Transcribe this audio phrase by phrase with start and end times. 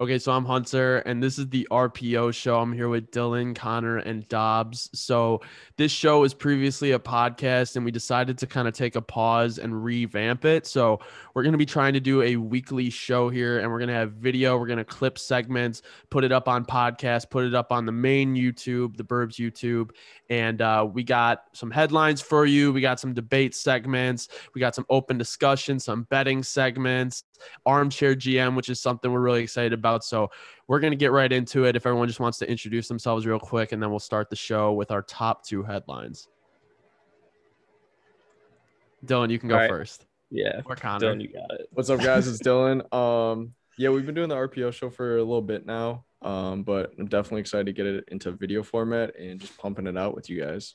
[0.00, 2.58] Okay, so I'm Hunter, and this is the RPO show.
[2.58, 4.88] I'm here with Dylan, Connor, and Dobbs.
[4.94, 5.42] So,
[5.76, 9.58] this show was previously a podcast, and we decided to kind of take a pause
[9.58, 10.66] and revamp it.
[10.66, 11.00] So,
[11.34, 13.94] we're going to be trying to do a weekly show here, and we're going to
[13.94, 14.56] have video.
[14.56, 17.92] We're going to clip segments, put it up on podcast, put it up on the
[17.92, 19.90] main YouTube, the Burbs YouTube.
[20.30, 22.72] And uh, we got some headlines for you.
[22.72, 24.28] We got some debate segments.
[24.54, 27.24] We got some open discussion, some betting segments,
[27.66, 30.04] armchair GM, which is something we're really excited about about.
[30.04, 30.30] So
[30.68, 31.76] we're going to get right into it.
[31.76, 34.72] If everyone just wants to introduce themselves real quick, and then we'll start the show
[34.72, 36.28] with our top two headlines.
[39.04, 39.68] Dylan, you can go right.
[39.68, 40.06] first.
[40.30, 40.60] Yeah.
[40.64, 41.06] Or Connor.
[41.06, 41.68] Dylan, you got it.
[41.72, 42.28] What's up, guys?
[42.28, 42.92] It's Dylan.
[42.94, 46.04] Um, yeah, we've been doing the RPO show for a little bit now.
[46.22, 49.96] Um, but I'm definitely excited to get it into video format and just pumping it
[49.96, 50.74] out with you guys.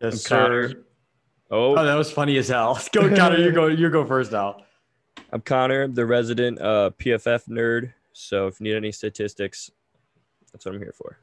[0.00, 0.84] Yes, sir.
[1.50, 1.76] Oh.
[1.76, 2.80] oh, that was funny as hell.
[2.92, 3.38] Go, Connor.
[3.38, 3.68] You go.
[3.68, 4.64] You go first now.
[5.34, 7.92] I'm Connor, the resident uh, PFF nerd.
[8.12, 9.68] So if you need any statistics,
[10.52, 11.18] that's what I'm here for.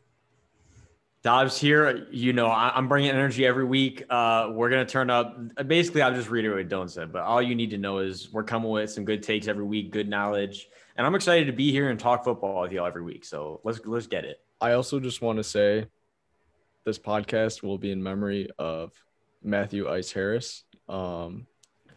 [1.23, 2.09] Dobbs here.
[2.11, 4.03] You know, I'm bringing energy every week.
[4.09, 5.37] Uh, we're going to turn up.
[5.65, 8.43] Basically, I'll just reiterate what Dylan said, but all you need to know is we're
[8.43, 10.67] coming with some good takes every week, good knowledge.
[10.97, 13.23] And I'm excited to be here and talk football with y'all every week.
[13.23, 14.41] So let's let's get it.
[14.59, 15.85] I also just want to say
[16.83, 18.91] this podcast will be in memory of
[19.41, 20.65] Matthew Ice Harris.
[20.89, 21.47] Um,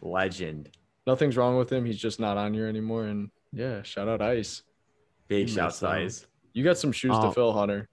[0.01, 0.69] Legend
[1.07, 1.85] nothing's wrong with him.
[1.85, 3.05] He's just not on here anymore.
[3.05, 4.63] And yeah, shout out Ice.
[5.27, 6.27] Big shout out Ice.
[6.53, 7.31] You got some shoes to oh.
[7.31, 7.89] fill, Hunter.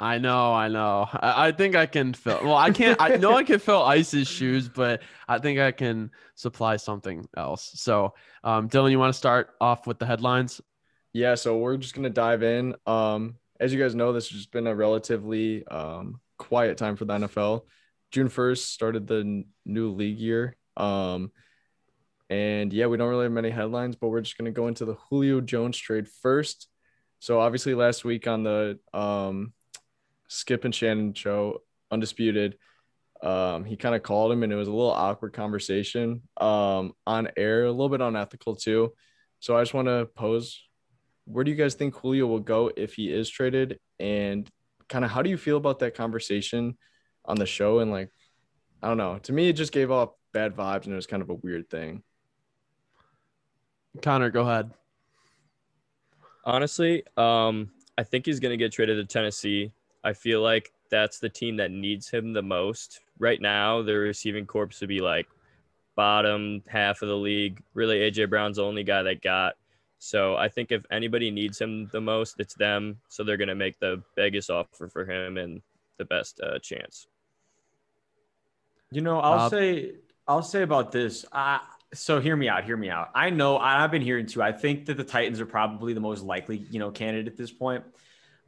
[0.00, 1.08] I know, I know.
[1.12, 2.40] I, I, think I can fill.
[2.44, 3.00] Well, I can't.
[3.00, 7.72] I know I can fill Ice's shoes, but I think I can supply something else.
[7.74, 8.14] So,
[8.44, 10.60] um, Dylan, you want to start off with the headlines?
[11.12, 11.34] Yeah.
[11.34, 12.76] So we're just gonna dive in.
[12.86, 17.04] Um, as you guys know, this has just been a relatively um, quiet time for
[17.04, 17.62] the NFL.
[18.12, 20.56] June first started the n- new league year.
[20.76, 21.32] Um,
[22.30, 24.84] and yeah, we don't really have many headlines, but we're just going to go into
[24.84, 26.68] the Julio Jones trade first.
[27.20, 29.52] So obviously last week on the um,
[30.28, 32.58] Skip and Shannon show, Undisputed,
[33.22, 37.28] um, he kind of called him and it was a little awkward conversation um, on
[37.36, 38.92] air, a little bit unethical too.
[39.40, 40.62] So I just want to pose
[41.24, 43.78] where do you guys think Julio will go if he is traded?
[44.00, 44.48] And
[44.88, 46.78] kind of how do you feel about that conversation
[47.24, 47.80] on the show?
[47.80, 48.10] And like,
[48.82, 49.18] I don't know.
[49.18, 51.68] To me, it just gave off bad vibes and it was kind of a weird
[51.68, 52.02] thing.
[54.02, 54.70] Connor, go ahead.
[56.44, 59.72] Honestly, um, I think he's going to get traded to Tennessee.
[60.04, 63.00] I feel like that's the team that needs him the most.
[63.18, 65.26] Right now, their receiving corps would be like
[65.96, 67.62] bottom half of the league.
[67.74, 69.54] Really, AJ Brown's the only guy that got.
[69.98, 72.98] So I think if anybody needs him the most, it's them.
[73.08, 75.60] So they're going to make the biggest offer for him and
[75.98, 77.08] the best uh, chance.
[78.90, 79.92] You know, I'll uh, say
[80.26, 81.24] I'll say about this.
[81.32, 81.60] I
[81.94, 82.64] so hear me out.
[82.64, 83.10] Hear me out.
[83.14, 84.42] I know I've been hearing too.
[84.42, 87.50] I think that the Titans are probably the most likely, you know, candidate at this
[87.50, 87.84] point.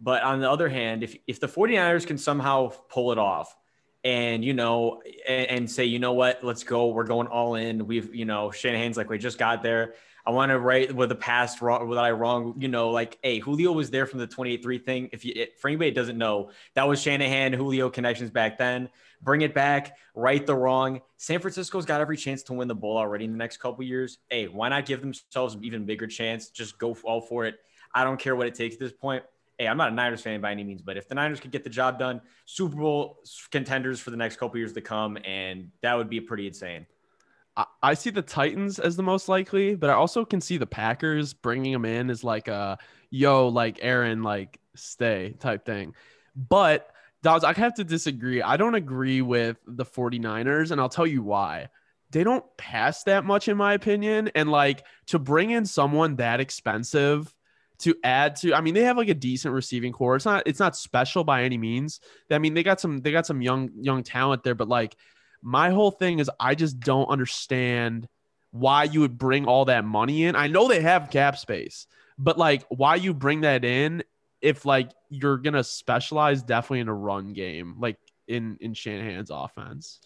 [0.00, 3.54] But on the other hand, if if the 49ers can somehow pull it off
[4.02, 7.86] and you know and, and say, you know what, let's go, we're going all in.
[7.86, 9.94] We've, you know, Shanahan's like, we just got there.
[10.26, 13.38] I want to write with the past wrong, what I wrong, you know, like, hey,
[13.38, 15.08] Julio was there from the 28-3 thing.
[15.12, 18.90] If you, for anybody doesn't know, that was Shanahan, Julio connections back then
[19.22, 21.00] bring it back, right the wrong.
[21.16, 24.18] San Francisco's got every chance to win the bowl already in the next couple years.
[24.28, 26.50] Hey, why not give themselves an even bigger chance?
[26.50, 27.56] Just go all for it.
[27.94, 29.24] I don't care what it takes at this point.
[29.58, 31.64] Hey, I'm not a Niners fan by any means, but if the Niners could get
[31.64, 33.18] the job done, Super Bowl
[33.50, 36.86] contenders for the next couple years to come, and that would be pretty insane.
[37.82, 41.34] I see the Titans as the most likely, but I also can see the Packers
[41.34, 42.78] bringing them in as like a
[43.10, 45.94] yo, like Aaron, like stay type thing.
[46.34, 46.90] But
[47.22, 48.40] Dawes, I have to disagree.
[48.40, 51.68] I don't agree with the 49ers, and I'll tell you why.
[52.12, 54.30] They don't pass that much, in my opinion.
[54.34, 57.32] And like to bring in someone that expensive
[57.80, 60.16] to add to, I mean, they have like a decent receiving core.
[60.16, 62.00] It's not, it's not special by any means.
[62.30, 64.96] I mean, they got some, they got some young, young talent there, but like
[65.42, 68.08] my whole thing is I just don't understand
[68.50, 70.36] why you would bring all that money in.
[70.36, 71.86] I know they have cap space,
[72.18, 74.02] but like why you bring that in
[74.40, 80.00] if like you're gonna specialize definitely in a run game, like in in Shanahan's offense.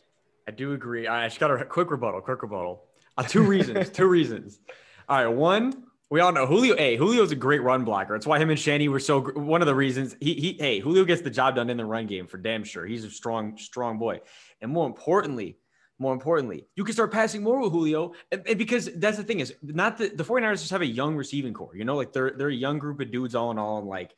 [0.47, 1.07] I do agree.
[1.07, 2.21] I just got a quick rebuttal.
[2.21, 2.85] Quick rebuttal.
[3.17, 3.91] Uh, two reasons.
[3.91, 4.61] two reasons.
[5.09, 5.35] All right.
[5.35, 6.77] One, we all know Julio.
[6.77, 8.15] Hey, Julio's a great run blocker.
[8.15, 9.21] It's why him and Shanny were so.
[9.21, 10.57] One of the reasons he he.
[10.59, 12.85] Hey, Julio gets the job done in the run game for damn sure.
[12.87, 14.21] He's a strong strong boy.
[14.61, 15.59] And more importantly,
[15.99, 18.13] more importantly, you can start passing more with Julio.
[18.33, 21.17] And, and, because that's the thing is not the, the 49ers just have a young
[21.17, 23.79] receiving core, you know, like they're, they're a young group of dudes all in all.
[23.79, 24.15] And like,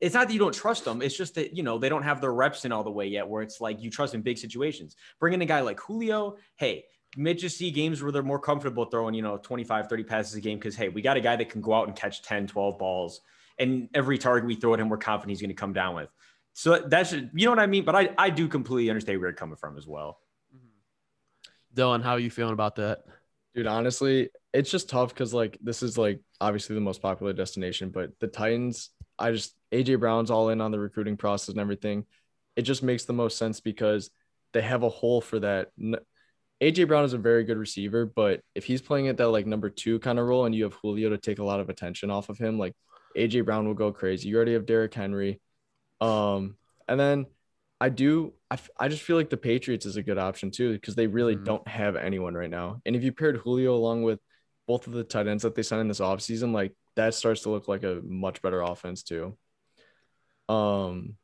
[0.00, 1.02] it's not that you don't trust them.
[1.02, 3.28] It's just that, you know, they don't have their reps in all the way yet
[3.28, 4.96] where it's like you trust in big situations.
[5.18, 6.36] Bring in a guy like Julio.
[6.56, 6.84] Hey,
[7.16, 10.40] may just see games where they're more comfortable throwing, you know, 25, 30 passes a
[10.40, 12.78] game because, hey, we got a guy that can go out and catch 10, 12
[12.78, 13.20] balls.
[13.58, 16.08] And every target we throw at him, we're confident he's going to come down with.
[16.54, 17.84] So that's, you know what I mean?
[17.84, 20.18] But I, I do completely understand where you're coming from as well.
[20.56, 21.80] Mm-hmm.
[21.80, 23.04] Dylan, how are you feeling about that?
[23.54, 27.90] Dude, honestly, it's just tough because like this is like obviously the most popular destination,
[27.90, 32.04] but the Titans, I just AJ Brown's all in on the recruiting process and everything.
[32.56, 34.10] It just makes the most sense because
[34.52, 35.68] they have a hole for that.
[36.60, 39.70] AJ Brown is a very good receiver, but if he's playing at that like number
[39.70, 42.28] two kind of role and you have Julio to take a lot of attention off
[42.28, 42.74] of him, like
[43.16, 44.28] AJ Brown will go crazy.
[44.28, 45.40] You already have Derrick Henry.
[46.00, 46.56] Um,
[46.88, 47.26] and then
[47.80, 50.72] I do, I, f- I just feel like the Patriots is a good option too,
[50.74, 51.44] because they really Mhm.
[51.44, 52.82] don't have anyone right now.
[52.84, 54.20] And if you paired Julio along with
[54.66, 57.50] both of the tight ends that they signed in this offseason, like that starts to
[57.50, 59.36] look like a much better offense too.
[60.50, 61.16] Um,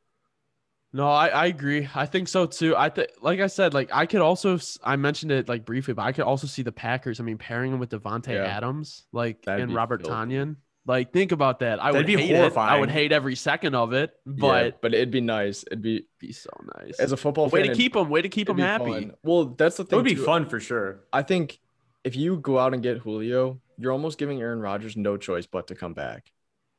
[0.93, 1.88] No, I, I agree.
[1.94, 2.75] I think so too.
[2.76, 6.02] I think, like I said, like I could also, I mentioned it like briefly, but
[6.02, 7.20] I could also see the Packers.
[7.20, 8.44] I mean, pairing him with Davante Yeah.
[8.46, 10.34] Adams, like That'd and Robert filthy.
[10.34, 10.56] Tonyan.
[10.87, 11.82] Like, think about that.
[11.82, 12.56] I That'd would be hate it.
[12.56, 15.64] I would hate every second of it, but but but it'd be nice.
[15.67, 17.00] It'd be be so nice.
[17.00, 18.08] as a football way fan, to keep him.
[18.08, 18.84] Way to keep it'd him happy.
[18.84, 19.14] fun.
[19.22, 19.96] Well, that's the thing.
[19.99, 20.25] It would be too.
[20.25, 21.05] fun for sure.
[21.12, 21.58] I think
[22.05, 25.67] if you go out and get Julio, you're almost giving Aaron Rodgers no choice but
[25.69, 26.31] to come back.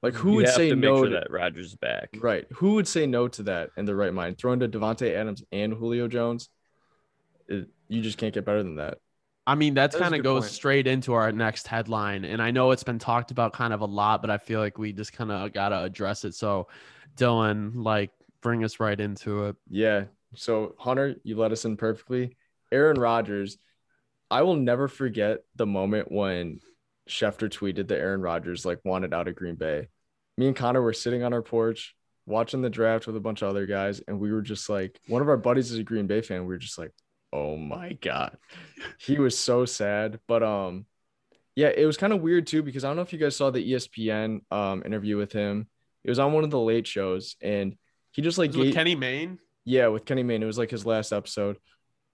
[0.03, 2.09] Like who you would have say to make no sure to that Rodgers back.
[2.19, 2.45] right?
[2.53, 4.37] Who would say no to that in the right mind?
[4.37, 6.49] Throwing to Davante Adams and Julio Jones,
[7.47, 8.99] it, you just can't get better than that.
[9.47, 10.51] I mean, that's That is a kind of goes point.
[10.51, 12.25] straight into our next headline.
[12.25, 14.77] And I know it's been talked about kind of a lot, but I feel like
[14.77, 16.35] we just kind of got to address it.
[16.35, 16.67] So,
[17.15, 18.11] Dylan, like,
[18.41, 19.55] bring us right into it.
[19.69, 20.03] Yeah.
[20.35, 22.35] So Hunter, you let us in perfectly.
[22.71, 23.57] Aaron Rodgers,
[24.29, 26.59] I will never forget the moment when
[27.07, 29.87] Schefter tweeted that Aaron Rodgers like wanted out of Green Bay.
[30.37, 31.95] Me and Connor were sitting on our porch
[32.25, 35.21] watching the draft with a bunch of other guys, and we were just like, one
[35.21, 36.41] of our buddies is a Green Bay fan.
[36.41, 36.91] We were just like,
[37.33, 38.37] oh my god,
[38.99, 40.19] he was so sad.
[40.27, 40.85] But um,
[41.55, 43.49] yeah, it was kind of weird too because I don't know if you guys saw
[43.49, 45.67] the ESPN um interview with him.
[46.03, 47.75] It was on one of the late shows, and
[48.11, 49.39] he just like gave, Kenny Mayne.
[49.65, 50.43] yeah, with Kenny Mayne.
[50.43, 51.57] It was like his last episode.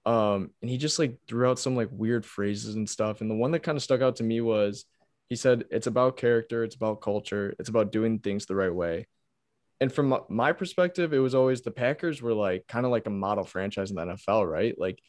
[0.05, 3.21] Um, and he just like threw out some like weird phrases and stuff.
[3.21, 4.85] And the one that kind of stuck out to me was
[5.29, 9.07] he said, It's about character, it's about culture, it's about doing things the right way.
[9.79, 13.09] And from my- perspective, it was always the Packers were like kind of like a
[13.09, 14.73] model franchise in the NFL, right?
[14.77, 15.01] Like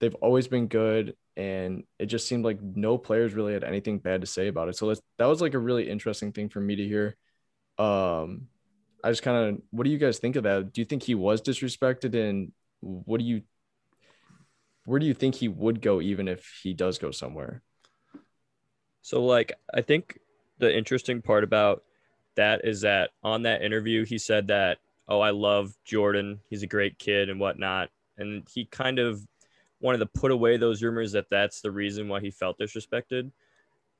[0.00, 1.14] they've always been good.
[1.36, 4.76] And it just seemed like no players really had anything bad to say about it.
[4.76, 7.16] So that was like a really interesting thing for me to hear.
[7.78, 8.48] Um,
[9.04, 10.72] I just kind of, what do you guys think of that?
[10.72, 12.14] Do you think he was disrespected?
[12.14, 13.42] And what do you,
[14.86, 17.62] where do you think he would go even if he does go somewhere?
[19.02, 20.18] So like I think
[20.58, 21.82] the interesting part about
[22.36, 24.78] that is that on that interview he said that
[25.08, 29.20] oh I love Jordan he's a great kid and whatnot and he kind of
[29.80, 33.30] wanted to put away those rumors that that's the reason why he felt disrespected.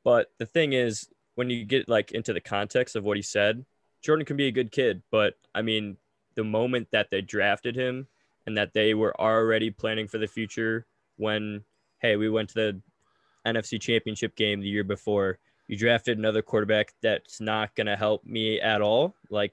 [0.04, 3.64] But the thing is when you get like into the context of what he said,
[4.02, 5.96] Jordan can be a good kid, but I mean
[6.36, 8.06] the moment that they drafted him
[8.46, 11.64] and that they were already planning for the future when
[12.00, 12.80] hey we went to the
[13.46, 15.38] NFC championship game the year before.
[15.68, 19.14] You drafted another quarterback that's not going to help me at all.
[19.30, 19.52] Like,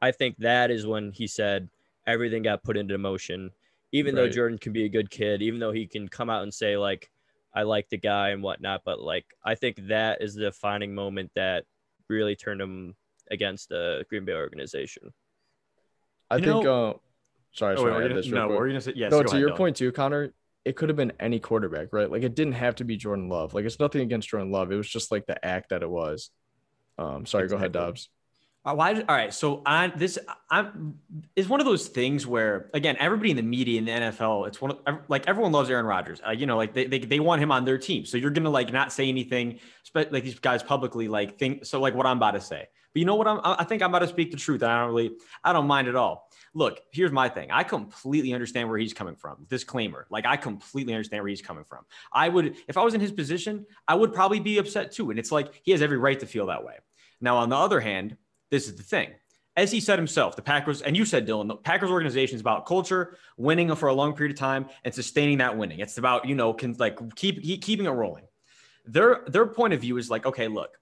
[0.00, 1.68] I think that is when he said
[2.06, 3.50] everything got put into motion.
[3.92, 6.52] Even though Jordan can be a good kid, even though he can come out and
[6.54, 7.10] say, like,
[7.54, 11.32] I like the guy and whatnot, but like, I think that is the defining moment
[11.34, 11.64] that
[12.08, 12.94] really turned him
[13.30, 15.12] against the Green Bay organization.
[16.30, 16.94] I You think, know- uh,
[17.52, 18.58] sorry, Oh, wait, sorry, we're add gonna- this no, quick.
[18.58, 19.10] we're gonna say yes.
[19.10, 19.56] no, go to ahead, your Dylan.
[19.56, 20.32] point too, Connor,
[20.64, 22.10] it could have been any quarterback, right?
[22.10, 23.54] Like it didn't have to be Jordan Love.
[23.54, 24.70] Like it's nothing against Jordan Love.
[24.72, 26.30] It was just like the act that it was.
[26.98, 28.08] Um, sorry, go ahead, Dobbs.
[28.62, 28.92] Uh, Why?
[28.92, 29.32] All right.
[29.32, 30.18] So on this,
[30.50, 30.98] I'm
[31.34, 34.60] is one of those things where again, everybody in the media in the NFL, it's
[34.60, 36.20] one of like everyone loves Aaron Rodgers.
[36.26, 38.04] Uh, you know, like they, they they want him on their team.
[38.04, 41.64] So you're gonna like not say anything, spe- like these guys publicly like think.
[41.64, 42.66] So like what I'm about to say.
[42.92, 43.26] But you know what?
[43.28, 44.62] I'm I I think I'm about to speak the truth.
[44.62, 46.29] I don't really, I don't mind at all.
[46.52, 47.50] Look, here's my thing.
[47.50, 49.46] I completely understand where he's coming from.
[49.48, 50.06] Disclaimer.
[50.10, 51.84] Like I completely understand where he's coming from.
[52.12, 55.10] I would, if I was in his position, I would probably be upset too.
[55.10, 56.74] And it's like he has every right to feel that way.
[57.20, 58.16] Now, on the other hand,
[58.50, 59.10] this is the thing.
[59.56, 62.66] As he said himself, the Packers, and you said, Dylan, the Packers organization is about
[62.66, 65.80] culture, winning for a long period of time, and sustaining that winning.
[65.80, 68.24] It's about, you know, can like keep, keep keeping it rolling.
[68.86, 70.78] Their their point of view is like, okay, look,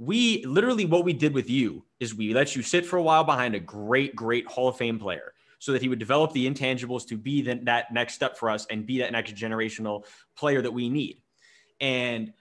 [0.00, 3.22] we literally what we did with you is we let you sit for a while
[3.22, 7.06] behind a great, great Hall of Fame player so that he would develop the intangibles
[7.06, 10.72] to be the, that next step for us and be that next generational player that
[10.72, 11.20] we need.
[11.82, 12.32] And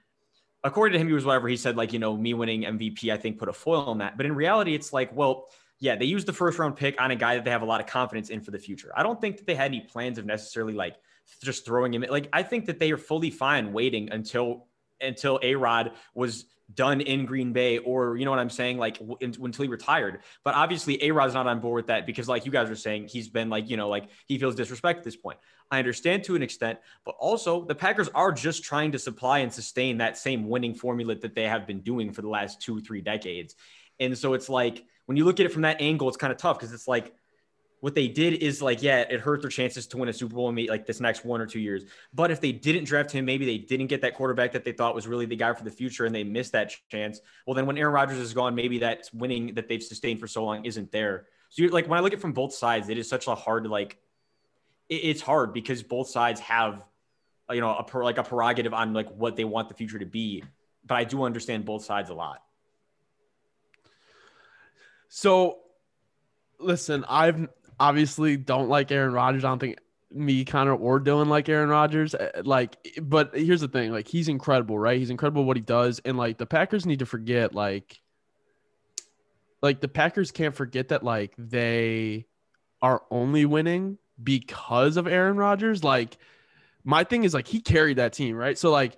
[0.64, 3.18] according to him, he was whatever he said, like, you know, me winning MVP, I
[3.18, 4.16] think put a foil on that.
[4.16, 5.50] But in reality, it's like, well,
[5.82, 7.82] yeah, they used the first round pick on a guy that they have a lot
[7.82, 8.94] of confidence in for the future.
[8.96, 10.96] I don't think that they had any plans of necessarily like
[11.44, 12.06] just throwing him.
[12.10, 14.68] Like I think that they are fully fine waiting until
[15.02, 19.00] until A Rod was done in Green Bay, or you know what I'm saying, like
[19.00, 20.22] w- until he retired.
[20.44, 23.08] But obviously, A Rod's not on board with that because, like you guys are saying,
[23.08, 25.40] he's been like you know like he feels disrespect at this point.
[25.72, 29.54] I understand to an extent, but also the Packers are just trying to supply and
[29.54, 33.02] sustain that same winning formula that they have been doing for the last two, three
[33.02, 33.56] decades.
[34.00, 36.38] And so it's like when you look at it from that angle, it's kind of
[36.38, 37.14] tough because it's like
[37.82, 40.50] what they did is like, yeah, it hurt their chances to win a Super Bowl
[40.50, 41.86] in like this next one or two years.
[42.14, 44.96] But if they didn't draft him, maybe they didn't get that quarterback that they thought
[44.96, 47.22] was really the guy for the future and they missed that chance.
[47.48, 50.44] Well, then when Aaron Rodgers is gone, maybe that winning that they've sustained for so
[50.44, 51.28] long isn't there.
[51.50, 53.36] So you're like, when I look at it from both sides, it is such a
[53.36, 53.98] hard like,
[54.90, 56.84] it, it's hard because both sides have,
[57.50, 60.06] uh, you know, a like a prerogative on like what they want the future to
[60.06, 60.44] be.
[60.86, 62.44] But I do understand both sides a lot.
[65.08, 65.60] So,
[66.60, 67.48] listen, I've
[67.80, 69.44] obviously don't like Aaron Rodgers.
[69.44, 69.80] I don't think
[70.12, 72.16] me, Connor, or Dylan like Aaron Rodgers.
[72.16, 74.98] Eh, like, but here's the thing: like, he's incredible, right?
[74.98, 78.02] He's incredible what he does, and like the Packers need to forget, like,
[79.62, 82.26] like the Packers can't forget that, like, they
[82.82, 85.84] are only winning because of Aaron Rodgers.
[85.84, 86.18] Like,
[86.84, 88.58] my thing is like he carried that team, right?
[88.58, 88.98] So like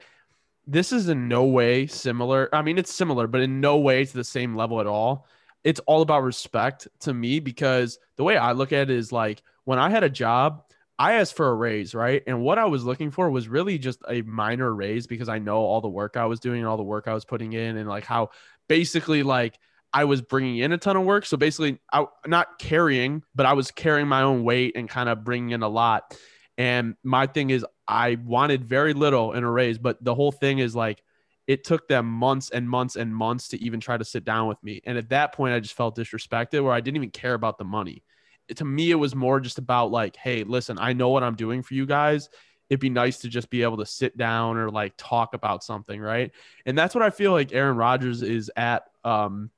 [0.67, 2.47] this is in no way similar.
[2.53, 5.27] I mean, it's similar, but in no way to the same level at all
[5.63, 9.41] it's all about respect to me because the way I look at it is like
[9.63, 10.63] when I had a job,
[10.97, 12.21] I asked for a raise, right?
[12.27, 15.57] And what I was looking for was really just a minor raise because I know
[15.57, 17.89] all the work I was doing and all the work I was putting in and
[17.89, 18.29] like how
[18.67, 19.57] basically like
[19.93, 21.25] I was bringing in a ton of work.
[21.25, 25.23] So basically, I not carrying, but I was carrying my own weight and kind of
[25.23, 26.15] bringing in a lot.
[26.57, 30.59] And my thing is, I wanted very little in a raise, but the whole thing
[30.59, 31.03] is like
[31.47, 34.63] it took them months and months and months to even try to sit down with
[34.63, 34.81] me.
[34.85, 37.63] And at that point, I just felt disrespected where I didn't even care about the
[37.65, 38.03] money.
[38.47, 41.35] It, to me, it was more just about like, hey, listen, I know what I'm
[41.35, 42.29] doing for you guys.
[42.69, 45.99] It'd be nice to just be able to sit down or like talk about something,
[45.99, 46.31] right?
[46.65, 49.49] And that's what I feel like Aaron Rodgers is at, um,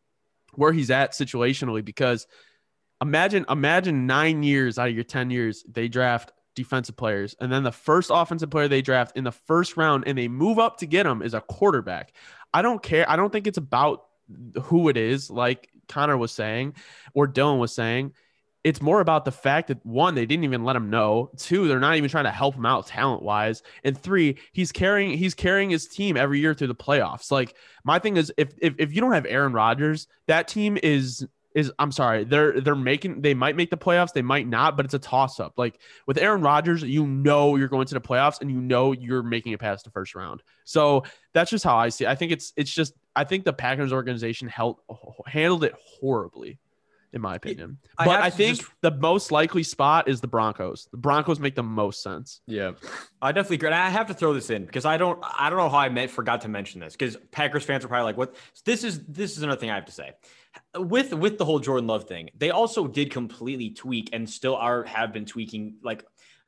[0.55, 1.85] where he's at situationally.
[1.85, 2.27] Because
[3.01, 7.35] imagine, imagine nine years out of your ten years, they draft defensive players.
[7.39, 10.59] And then the first offensive player they draft in the first round and they move
[10.59, 12.13] up to get him is a quarterback.
[12.53, 13.09] I don't care.
[13.09, 14.05] I don't think it's about
[14.63, 16.75] who it is, like Connor was saying,
[17.13, 18.13] or Dylan was saying.
[18.63, 21.31] It's more about the fact that one, they didn't even let him know.
[21.35, 23.61] Two, they're not even trying to help him out talent wise.
[23.83, 27.29] And three, he's carrying he's carrying his team every year through the playoffs.
[27.29, 31.27] Like my thing is, if if, if you don't have Aaron Rodgers, that team is
[31.53, 34.85] is I'm sorry, they're they're making they might make the playoffs, they might not, but
[34.85, 35.53] it's a toss up.
[35.57, 39.23] Like with Aaron Rodgers, you know you're going to the playoffs and you know you're
[39.23, 40.41] making it past the first round.
[40.63, 42.05] So that's just how I see.
[42.05, 42.09] It.
[42.09, 44.79] I think it's it's just I think the Packers organization held
[45.27, 46.57] handled it horribly,
[47.11, 47.77] in my opinion.
[47.99, 48.71] I but I think just...
[48.81, 50.87] the most likely spot is the Broncos.
[50.89, 52.41] The Broncos make the most sense.
[52.47, 52.71] Yeah,
[53.21, 53.69] I definitely agree.
[53.69, 56.09] I have to throw this in because I don't I don't know how I meant
[56.09, 58.35] forgot to mention this because Packers fans are probably like, what?
[58.65, 60.13] This is this is another thing I have to say
[60.77, 64.83] with with the whole Jordan Love thing, they also did completely tweak and still are
[64.83, 66.05] have been tweaking like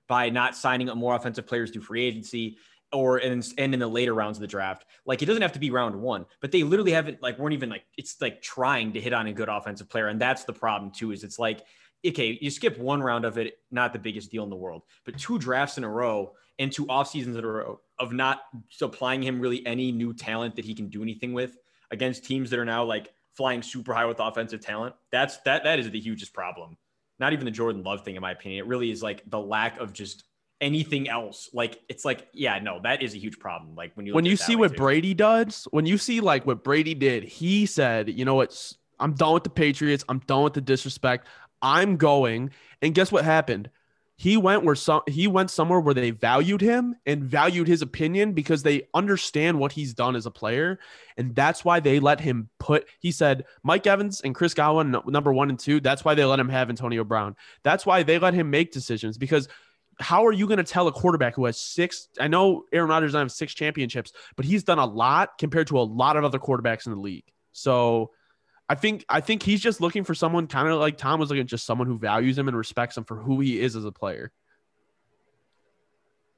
[0.07, 2.57] by not signing more offensive players through free agency
[2.93, 4.85] or in, and in the later rounds of the draft.
[5.05, 7.69] Like it doesn't have to be round one, but they literally haven't like weren't even
[7.69, 10.91] like it's like trying to hit on a good offensive player, and that's the problem
[10.91, 11.11] too.
[11.11, 11.65] Is it's like
[12.05, 15.17] okay, you skip one round of it, not the biggest deal in the world, but
[15.17, 19.23] two drafts in a row and two off seasons in a row of not supplying
[19.23, 21.57] him really any new talent that he can do anything with
[21.91, 24.95] against teams that are now like flying super high with offensive talent.
[25.11, 26.77] That's that that is the hugest problem.
[27.19, 28.65] Not even the Jordan Love thing, in my opinion.
[28.65, 30.23] It really is like the lack of just
[30.61, 31.49] anything else.
[31.53, 33.75] Like it's like, yeah, no, that is a huge problem.
[33.75, 34.77] Like when you when you see what too.
[34.77, 39.13] Brady does, when you see like what Brady did, he said, you know what, I'm
[39.13, 40.03] done with the Patriots.
[40.09, 41.27] I'm done with the disrespect.
[41.61, 42.51] I'm going.
[42.81, 43.69] And guess what happened?
[44.17, 48.31] He went where some he went somewhere where they valued him and valued his opinion
[48.31, 50.79] because they understand what he's done as a player.
[51.17, 55.33] And that's why they let him put he said Mike Evans and Chris Godwin number
[55.33, 57.35] 1 and 2 that's why they let him have Antonio Brown.
[57.63, 59.49] That's why they let him make decisions because
[59.99, 63.11] how are you going to tell a quarterback who has six I know Aaron Rodgers
[63.11, 66.39] doesn't have six championships but he's done a lot compared to a lot of other
[66.39, 67.25] quarterbacks in the league.
[67.51, 68.11] So
[68.67, 71.45] I think I think he's just looking for someone kind of like Tom was looking
[71.45, 74.31] just someone who values him and respects him for who he is as a player.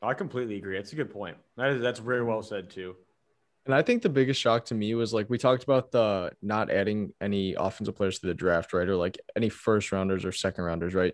[0.01, 0.77] I completely agree.
[0.77, 1.37] That's a good point.
[1.55, 2.95] That is that's very well said too.
[3.65, 6.69] And I think the biggest shock to me was like we talked about the not
[6.69, 8.87] adding any offensive players to the draft, right?
[8.87, 11.13] Or like any first rounders or second rounders, right?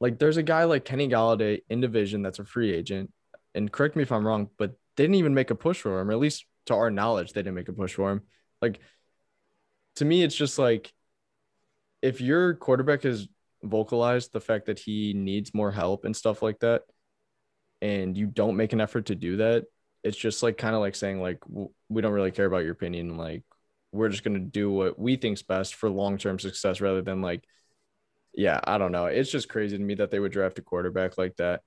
[0.00, 3.12] Like there's a guy like Kenny Golladay in division that's a free agent.
[3.54, 6.10] And correct me if I'm wrong, but they didn't even make a push for him,
[6.10, 8.22] or at least to our knowledge, they didn't make a push for him.
[8.60, 8.80] Like
[9.96, 10.92] to me, it's just like
[12.00, 13.28] if your quarterback has
[13.62, 16.82] vocalized the fact that he needs more help and stuff like that,
[17.80, 19.64] and you don't make an effort to do that,
[20.02, 21.38] it's just like kind of like saying like
[21.88, 23.16] we don't really care about your opinion.
[23.16, 23.42] Like
[23.92, 27.44] we're just gonna do what we think's best for long term success rather than like,
[28.34, 29.06] yeah, I don't know.
[29.06, 31.62] It's just crazy to me that they would draft a quarterback like that.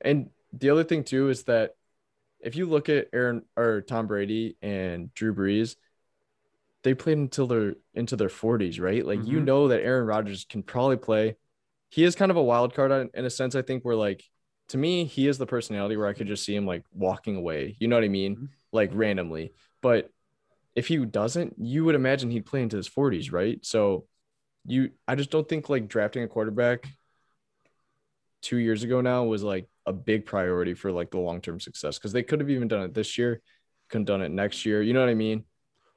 [0.00, 1.72] And the other thing too is that
[2.40, 5.76] if you look at Aaron or Tom Brady and Drew Brees,
[6.84, 9.04] they played until they're into their 40s, right?
[9.04, 9.30] Like mm-hmm.
[9.30, 11.36] you know that Aaron Rodgers can probably play.
[11.88, 13.54] He is kind of a wild card in a sense.
[13.54, 14.22] I think where like
[14.68, 17.76] to me, he is the personality where I could just see him like walking away.
[17.80, 18.36] You know what I mean?
[18.36, 18.44] Mm-hmm.
[18.72, 19.52] Like randomly.
[19.80, 20.10] But
[20.74, 23.64] if he doesn't, you would imagine he'd play into his 40s, right?
[23.64, 24.06] So
[24.66, 26.86] you I just don't think like drafting a quarterback
[28.42, 32.12] two years ago now was like a big priority for like the long-term success because
[32.12, 33.40] they could have even done it this year,
[33.88, 34.82] couldn't done it next year.
[34.82, 35.44] You know what I mean?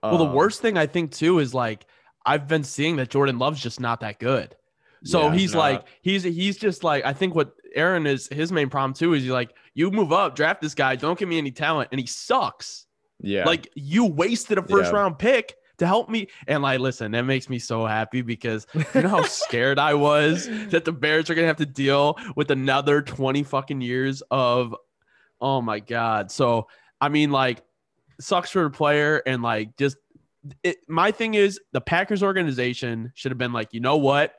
[0.03, 1.85] Well, the um, worst thing I think too is like
[2.25, 4.55] I've been seeing that Jordan Love's just not that good.
[5.03, 8.69] So yeah, he's like he's he's just like I think what Aaron is his main
[8.69, 11.51] problem too is he's like you move up, draft this guy, don't give me any
[11.51, 12.85] talent, and he sucks.
[13.19, 14.99] Yeah, like you wasted a first yeah.
[14.99, 16.27] round pick to help me.
[16.47, 20.47] And like, listen, that makes me so happy because you know how scared I was
[20.69, 24.75] that the Bears are gonna have to deal with another 20 fucking years of
[25.39, 26.31] oh my god.
[26.31, 26.67] So
[26.99, 27.61] I mean, like,
[28.19, 29.97] sucks for the player and like just
[30.63, 34.33] it, my thing is the Packers organization should have been like, you know what?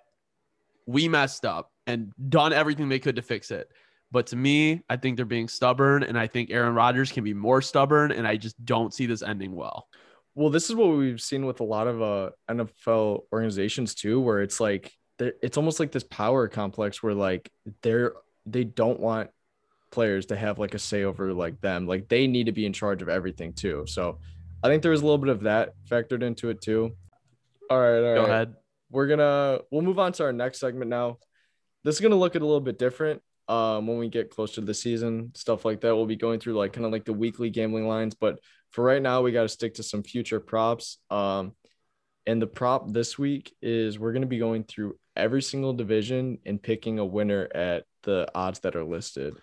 [0.87, 3.69] We messed up and done everything they could to fix it.
[4.11, 7.35] But to me, I think they're being stubborn, and I think Aaron Rodgers can be
[7.35, 9.87] more stubborn, and I just don't see this ending well.
[10.35, 14.41] Well, this is what we've seen with a lot of uh, NFL organizations too, where
[14.41, 17.51] it's like it's almost like this power complex where like
[17.83, 18.13] they're
[18.47, 19.31] they don't want
[19.91, 21.87] players to have like a say over like them.
[21.87, 23.85] Like they need to be in charge of everything too.
[23.87, 24.19] So
[24.63, 26.93] I think there was a little bit of that factored into it too.
[27.71, 28.31] All right, all Go right.
[28.31, 28.55] ahead.
[28.91, 31.19] We're gonna we'll move on to our next segment now.
[31.85, 34.61] This is gonna look at a little bit different um when we get closer to
[34.61, 35.95] the season, stuff like that.
[35.95, 38.39] We'll be going through like kind of like the weekly gambling lines, but
[38.71, 40.99] for right now, we got to stick to some future props.
[41.11, 41.55] Um,
[42.27, 46.39] and the prop this week is we're going to be going through every single division
[46.45, 49.35] and picking a winner at the odds that are listed.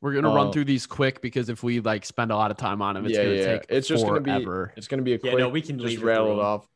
[0.00, 2.56] We're gonna run um, through these quick because if we like spend a lot of
[2.56, 3.46] time on them, it's yeah, gonna yeah.
[3.58, 4.20] take it's just forever.
[4.20, 5.32] gonna be it's gonna be a quick.
[5.32, 6.66] Yeah, no, we can just rattle it off.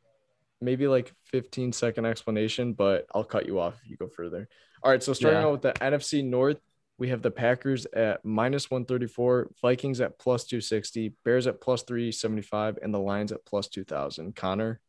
[0.61, 4.47] Maybe like 15 second explanation, but I'll cut you off if you go further.
[4.83, 5.47] All right, so starting yeah.
[5.47, 6.59] out with the NFC North,
[6.97, 12.79] we have the Packers at minus 134, Vikings at plus 260, Bears at plus 375,
[12.81, 14.35] and the Lions at plus 2000.
[14.35, 14.79] Connor,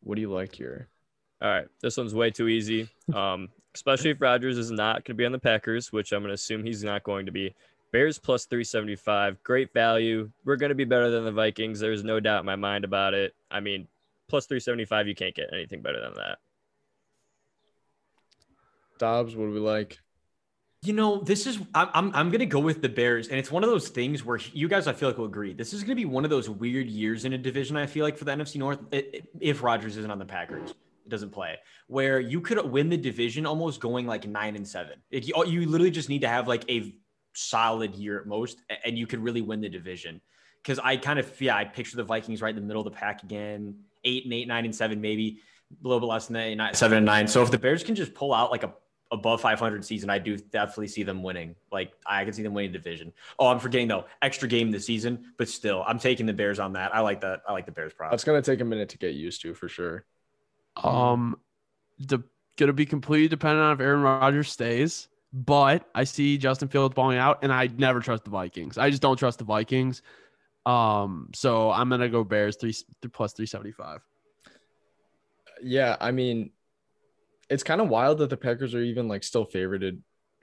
[0.00, 0.88] what do you like here?
[1.40, 1.66] All right.
[1.80, 2.88] This one's way too easy.
[3.14, 6.28] Um, especially if Rodgers is not going to be on the Packers, which I'm going
[6.28, 7.54] to assume he's not going to be.
[7.90, 9.42] Bears plus 375.
[9.42, 10.30] Great value.
[10.44, 11.80] We're going to be better than the Vikings.
[11.80, 13.34] There's no doubt in my mind about it.
[13.50, 13.88] I mean,
[14.28, 16.38] plus 375, you can't get anything better than that.
[18.98, 19.98] Dobbs, what do we like?
[20.82, 23.50] You know, this is I'm I'm, I'm going to go with the Bears, and it's
[23.50, 25.52] one of those things where you guys I feel like will agree.
[25.52, 27.76] This is going to be one of those weird years in a division.
[27.76, 31.30] I feel like for the NFC North, if Rodgers isn't on the Packers, it doesn't
[31.30, 31.56] play,
[31.88, 34.94] where you could win the division almost going like nine and seven.
[35.12, 36.94] Like you, you literally just need to have like a
[37.38, 40.20] solid year at most, and you could really win the division.
[40.62, 42.98] Because I kind of yeah, I picture the Vikings right in the middle of the
[42.98, 45.40] pack again, eight and eight, nine and seven, maybe
[45.72, 47.28] a little bit less than that, nine, seven and nine.
[47.28, 48.74] So if the Bears can just pull out like a
[49.10, 51.54] above 500 season, I do definitely see them winning.
[51.72, 53.12] Like I can see them winning the division.
[53.38, 56.74] Oh, I'm forgetting though, extra game this season, but still, I'm taking the Bears on
[56.74, 56.94] that.
[56.94, 57.40] I like that.
[57.48, 58.10] I like the Bears prop.
[58.10, 60.04] That's gonna take a minute to get used to for sure.
[60.82, 61.38] Um,
[61.98, 62.20] the
[62.56, 65.08] gonna be completely dependent on if Aaron Rodgers stays.
[65.32, 68.78] But I see Justin Fields balling out, and I never trust the Vikings.
[68.78, 70.02] I just don't trust the Vikings.
[70.64, 72.74] Um, so I'm gonna go Bears three
[73.12, 74.00] plus three seventy five.
[75.62, 76.50] Yeah, I mean,
[77.50, 80.00] it's kind of wild that the Packers are even like still favorited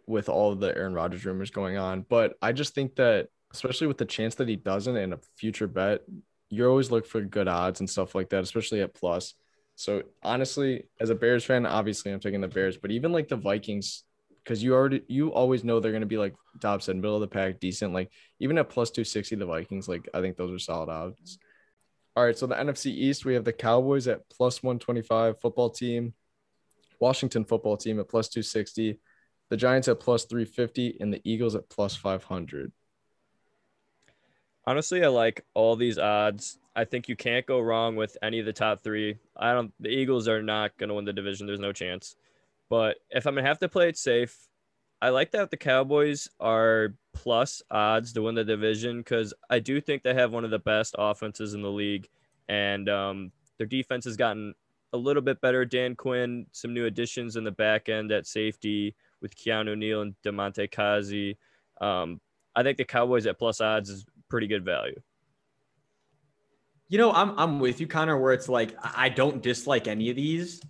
[0.07, 2.05] with all of the Aaron Rodgers rumors going on.
[2.07, 5.67] But I just think that, especially with the chance that he doesn't and a future
[5.67, 6.01] bet,
[6.49, 9.33] you always look for good odds and stuff like that, especially at plus.
[9.75, 13.35] So honestly, as a Bears fan, obviously I'm taking the Bears, but even like the
[13.35, 14.03] Vikings,
[14.45, 17.27] because you already you always know they're gonna be like Dobbs said, middle of the
[17.27, 17.93] pack, decent.
[17.93, 21.38] Like even at plus two sixty, the Vikings, like I think those are solid odds.
[22.15, 25.41] All right, so the NFC East, we have the Cowboys at plus one twenty five,
[25.41, 26.13] football team
[26.99, 28.99] Washington football team at plus 260,
[29.49, 32.71] the Giants at plus 350, and the Eagles at plus 500.
[34.67, 36.58] Honestly, I like all these odds.
[36.75, 39.17] I think you can't go wrong with any of the top three.
[39.38, 39.71] I don't.
[39.79, 41.45] The Eagles are not going to win the division.
[41.45, 42.15] There's no chance.
[42.69, 44.36] But if I'm gonna have to play it safe,
[45.01, 49.80] I like that the Cowboys are plus odds to win the division because I do
[49.80, 52.08] think they have one of the best offenses in the league,
[52.47, 54.54] and um, their defense has gotten
[54.93, 55.65] a little bit better.
[55.65, 60.15] Dan Quinn, some new additions in the back end at safety with Keanu Neal and
[60.23, 61.38] Damontae Kazee.
[61.82, 62.21] Um,
[62.56, 64.99] I think the Cowboys at plus odds is pretty good value.
[66.88, 68.17] You know, I'm I'm with you, Connor.
[68.17, 70.62] Where it's like I don't dislike any of these,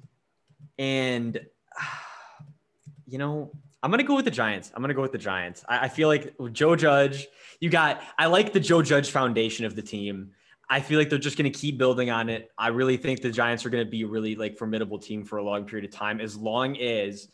[0.80, 1.40] and
[3.08, 3.52] you know,
[3.84, 4.72] I'm gonna go with the Giants.
[4.74, 5.64] I'm gonna go with the Giants.
[5.70, 7.28] I, I feel like Joe Judge.
[7.60, 8.02] You got.
[8.18, 10.32] I like the Joe Judge foundation of the team.
[10.70, 12.52] I feel like they're just to keep building on it.
[12.58, 15.66] I really think the Giants are to be really like formidable team for a long
[15.66, 17.28] period of time, as long as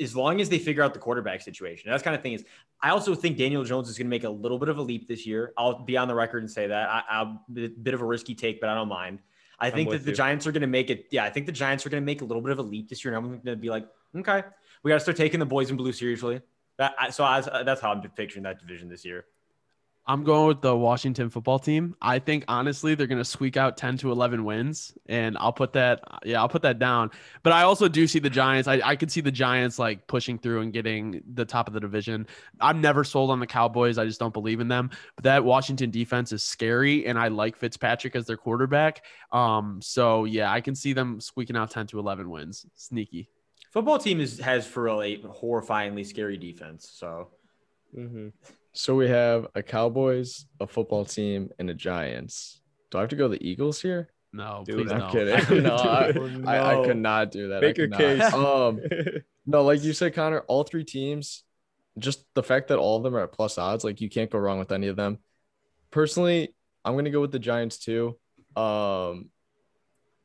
[0.00, 1.90] as long as they figure out the quarterback situation.
[1.90, 2.44] That's kind of thing is.
[2.80, 5.26] I also think Daniel Jones is to make a little bit of a leap this
[5.26, 5.52] year.
[5.58, 6.88] I'll be on the record and say that.
[6.88, 9.18] I, I'll a bit of a risky take, but I don't mind.
[9.60, 10.16] I think that the you.
[10.16, 11.06] Giants are going to make it.
[11.10, 12.88] Yeah, I think the Giants are going to make a little bit of a leap
[12.88, 13.14] this year.
[13.14, 14.44] And I'm going to be like, okay,
[14.82, 16.40] we got to start taking the boys in blue seriously.
[16.78, 19.24] That, so I, that's how I'm picturing that division this year.
[20.08, 21.94] I'm going with the Washington football team.
[22.00, 25.74] I think honestly they're going to squeak out 10 to 11 wins and I'll put
[25.74, 27.10] that yeah, I'll put that down.
[27.42, 28.66] But I also do see the Giants.
[28.66, 31.80] I I could see the Giants like pushing through and getting the top of the
[31.80, 32.26] division.
[32.58, 33.98] I'm never sold on the Cowboys.
[33.98, 34.88] I just don't believe in them.
[35.14, 39.04] But that Washington defense is scary and I like Fitzpatrick as their quarterback.
[39.30, 42.64] Um so yeah, I can see them squeaking out 10 to 11 wins.
[42.76, 43.28] Sneaky.
[43.72, 46.90] Football team is has for a horrifyingly scary defense.
[46.94, 47.28] So
[47.94, 48.28] mm-hmm.
[48.78, 52.62] So we have a Cowboys, a football team, and a Giants.
[52.92, 54.08] Do I have to go the Eagles here?
[54.32, 55.10] No, Dude, please I'm no.
[55.10, 55.62] kidding.
[55.64, 56.48] no, I, no.
[56.48, 57.60] I, I, could not do that.
[57.60, 58.32] Make your case.
[58.32, 58.80] Um,
[59.46, 61.42] no, like you said, Connor, all three teams,
[61.98, 64.38] just the fact that all of them are at plus odds, like you can't go
[64.38, 65.18] wrong with any of them.
[65.90, 68.16] Personally, I'm gonna go with the Giants too.
[68.54, 69.30] Um,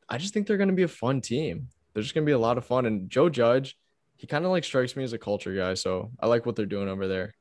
[0.07, 1.69] I just think they're gonna be a fun team.
[1.95, 2.85] They're just gonna be a lot of fun.
[2.85, 3.79] And Joe Judge,
[4.15, 6.67] he kind of like strikes me as a culture guy, so I like what they're
[6.67, 7.33] doing over there.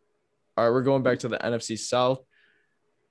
[0.57, 2.21] All right, we're going back to the NFC South.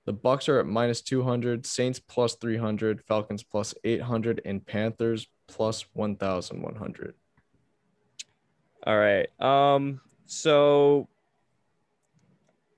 [0.06, 5.86] The Bucks are at minus 200, Saints plus 300, Falcons plus 800, and Panthers plus
[5.94, 7.16] 1,100.
[8.86, 9.28] All right.
[9.40, 10.02] Um.
[10.26, 11.08] So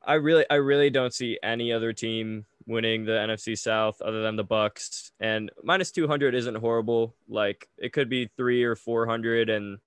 [0.04, 4.36] I really, I really don't see any other team winning the NFC South other than
[4.36, 5.12] the Bucks.
[5.19, 7.15] And minus 200 isn't horrible.
[7.30, 9.78] Like it could be three or 400, and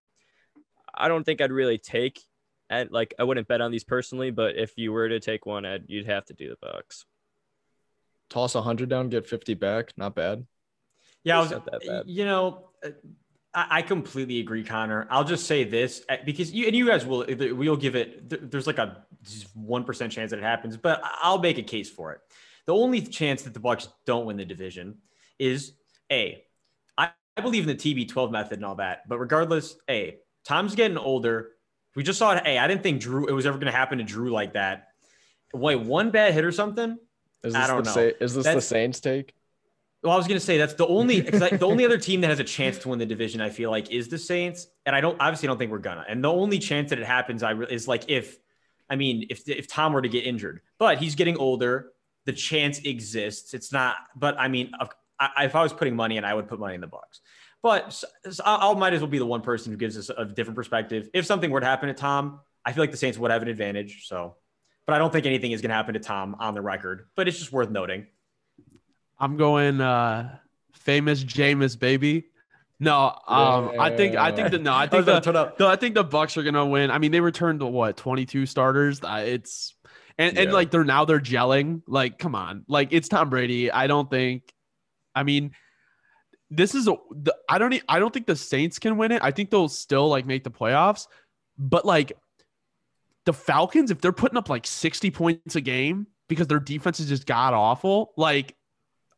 [0.94, 2.20] I don't think I'd really take
[2.70, 5.64] and like I wouldn't bet on these personally, but if you were to take one,
[5.64, 7.04] Ed, you'd have to do the Bucks.
[8.28, 9.92] Toss a hundred down, get fifty back.
[9.96, 10.46] Not bad.
[11.22, 12.02] Yeah, was, not that bad.
[12.06, 12.70] You know,
[13.54, 15.06] I, I completely agree, Connor.
[15.10, 18.50] I'll just say this uh, because you and you guys will we'll give it.
[18.50, 19.04] There's like a
[19.54, 22.20] one percent chance that it happens, but I'll make a case for it.
[22.66, 24.98] The only chance that the Bucks don't win the division
[25.38, 25.72] is
[26.10, 26.42] a.
[26.98, 27.10] I
[27.42, 31.50] believe in the TB12 method and all that, but regardless, a Tom's getting older
[31.96, 32.46] we just saw it.
[32.46, 34.90] Hey, I didn't think Drew it was ever going to happen to Drew like that.
[35.52, 36.98] Wait, one bad hit or something?
[37.44, 37.92] I don't know.
[37.92, 39.34] Say, is this that's, the Saints take?
[40.02, 42.38] Well, I was going to say that's the only the only other team that has
[42.38, 43.40] a chance to win the division.
[43.40, 46.04] I feel like is the Saints, and I don't obviously don't think we're gonna.
[46.08, 48.38] And the only chance that it happens, I re- is like if,
[48.90, 51.92] I mean, if if Tom were to get injured, but he's getting older,
[52.26, 53.54] the chance exists.
[53.54, 54.72] It's not, but I mean,
[55.38, 57.20] if I was putting money in, I would put money in the Bucks.
[57.62, 58.02] But
[58.44, 61.08] I might as well be the one person who gives us a different perspective.
[61.12, 63.48] If something were to happen to Tom, I feel like the Saints would have an
[63.48, 64.06] advantage.
[64.06, 64.36] So,
[64.86, 67.08] but I don't think anything is going to happen to Tom on the record.
[67.16, 68.06] But it's just worth noting.
[69.18, 70.38] I'm going uh
[70.72, 72.26] famous Jameis baby.
[72.78, 73.82] No, um, yeah.
[73.82, 76.42] I think I think the no, I think the, the, I think the Bucks are
[76.42, 76.90] gonna win.
[76.90, 79.00] I mean, they returned to what 22 starters.
[79.02, 79.74] It's
[80.18, 80.42] and, yeah.
[80.42, 81.82] and like they're now they're gelling.
[81.86, 83.70] Like, come on, like it's Tom Brady.
[83.70, 84.42] I don't think.
[85.14, 85.52] I mean,
[86.50, 89.22] this is a the, I don't I don't think the Saints can win it.
[89.22, 91.06] I think they'll still like make the playoffs,
[91.58, 92.12] but like
[93.24, 97.08] the Falcons, if they're putting up like 60 points a game because their defense is
[97.08, 98.54] just god awful, like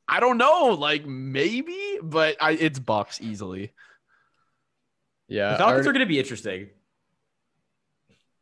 [0.09, 3.75] I don't know, like maybe, but I, it's Bucks easily.
[5.29, 6.71] Yeah, the Falcons are going to be interesting.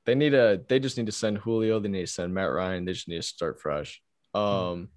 [0.04, 0.60] They need a.
[0.68, 1.80] They just need to send Julio.
[1.80, 2.84] They need to send Matt Ryan.
[2.84, 4.00] They just need to start fresh.
[4.32, 4.88] Um,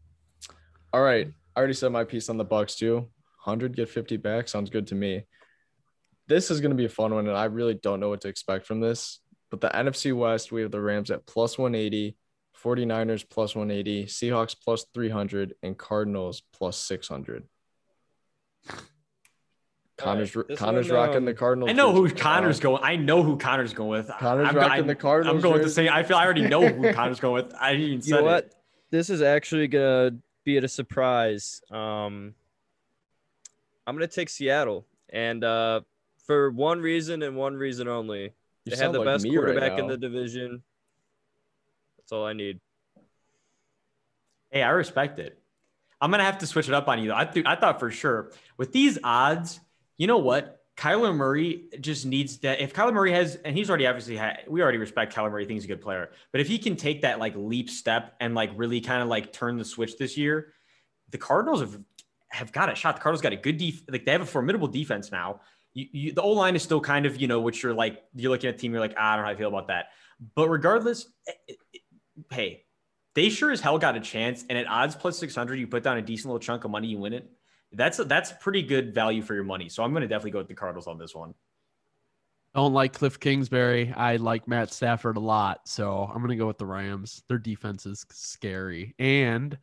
[0.93, 1.33] all right.
[1.55, 3.09] I already said my piece on the Bucks too.
[3.43, 5.25] 100 get 50 back sounds good to me.
[6.27, 8.27] This is going to be a fun one, and I really don't know what to
[8.27, 9.19] expect from this.
[9.49, 12.15] But the NFC West, we have the Rams at plus 180,
[12.63, 17.47] 49ers plus 180, Seahawks plus 300, and Cardinals plus 600.
[19.99, 21.69] Connor's right, Connor's one, rocking um, the Cardinals.
[21.69, 22.81] I know who Connor's going.
[22.83, 24.09] I know who Connor's going with.
[24.19, 25.35] Connor's I'm, rocking I'm, the Cardinals.
[25.35, 25.89] I'm going with the same.
[25.91, 27.53] I feel I already know who Connor's going with.
[27.59, 28.45] I didn't even you know what?
[28.45, 28.55] It.
[28.91, 30.11] This is actually gonna
[30.45, 31.61] be a surprise.
[31.69, 32.33] Um,
[33.89, 35.81] I'm gonna take Seattle, and uh,
[36.27, 38.35] for one reason and one reason only.
[38.65, 40.61] You they have the like best quarterback right in the division.
[41.97, 42.59] That's all I need.
[44.51, 45.39] Hey, I respect it.
[45.99, 47.15] I'm gonna have to switch it up on you though.
[47.15, 49.59] I th- I thought for sure with these odds,
[49.97, 50.61] you know what?
[50.77, 52.61] Kyler Murray just needs that.
[52.61, 55.45] If Kyler Murray has, and he's already obviously had, we already respect Kyler Murray.
[55.45, 58.35] Thinks he's a good player, but if he can take that like leap step and
[58.35, 60.53] like really kind of like turn the switch this year,
[61.09, 61.79] the Cardinals have
[62.31, 62.95] have got a shot.
[62.95, 65.41] The Cardinals got a good def, like they have a formidable defense now.
[65.73, 68.03] You, you, the O line is still kind of you know what you're like.
[68.15, 68.71] You're looking at team.
[68.71, 69.87] You're like ah, I don't know how I feel about that.
[70.35, 71.07] But regardless,
[71.47, 71.81] it, it,
[72.31, 72.65] hey,
[73.15, 74.45] they sure as hell got a chance.
[74.49, 76.97] And at odds plus 600, you put down a decent little chunk of money, you
[76.97, 77.29] win it.
[77.71, 79.69] That's a, that's pretty good value for your money.
[79.69, 81.33] So I'm going to definitely go with the Cardinals on this one.
[82.55, 83.93] I don't like Cliff Kingsbury.
[83.95, 85.61] I like Matt Stafford a lot.
[85.65, 87.23] So I'm going to go with the Rams.
[87.27, 88.95] Their defense is scary.
[88.97, 89.57] And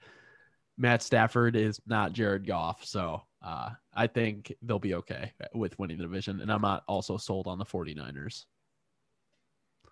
[0.78, 2.84] Matt Stafford is not Jared Goff.
[2.84, 6.40] So uh, I think they'll be okay with winning the division.
[6.40, 8.44] And I'm not also sold on the 49ers.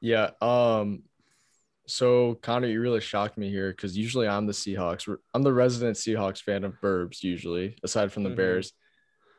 [0.00, 0.30] Yeah.
[0.40, 1.04] Um,
[1.86, 5.14] so Connor, you really shocked me here because usually I'm the Seahawks.
[5.32, 8.36] I'm the resident Seahawks fan of Burbs usually, aside from the mm-hmm.
[8.36, 8.72] Bears.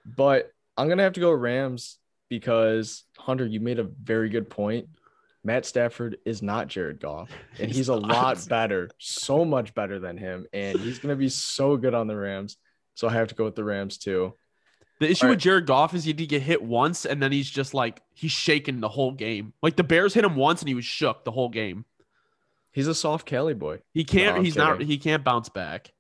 [0.06, 1.98] But I'm gonna have to go Rams
[2.30, 4.88] because Hunter, you made a very good point.
[5.46, 7.30] Matt Stafford is not Jared Goff,
[7.60, 11.30] and he's, he's a lot better, so much better than him, and he's gonna be
[11.30, 12.58] so good on the Rams.
[12.96, 14.34] So I have to go with the Rams too.
[15.00, 15.32] The issue right.
[15.32, 18.32] with Jared Goff is he did get hit once, and then he's just like he's
[18.32, 19.54] shaking the whole game.
[19.62, 21.86] Like the Bears hit him once, and he was shook the whole game.
[22.72, 23.82] He's a soft Cali boy.
[23.94, 24.38] He can't.
[24.38, 24.70] No, he's kidding.
[24.70, 24.82] not.
[24.82, 25.92] He can't bounce back.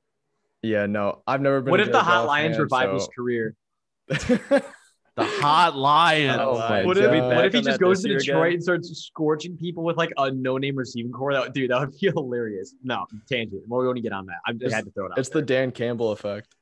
[0.61, 1.71] Yeah, no, I've never been.
[1.71, 2.93] What if the Hot Lions revive so...
[2.93, 3.55] his career?
[5.15, 6.37] the Hot Lions.
[6.41, 6.53] Oh
[6.85, 8.53] what, if, what if he just goes to Detroit again?
[8.53, 11.33] and starts scorching people with like a no-name receiving core?
[11.33, 12.75] That dude, that would be hilarious.
[12.83, 13.63] No tangent.
[13.67, 14.37] Well, we won't get on that.
[14.45, 15.17] I just had to throw it out.
[15.17, 15.41] It's there.
[15.41, 16.53] the Dan Campbell effect.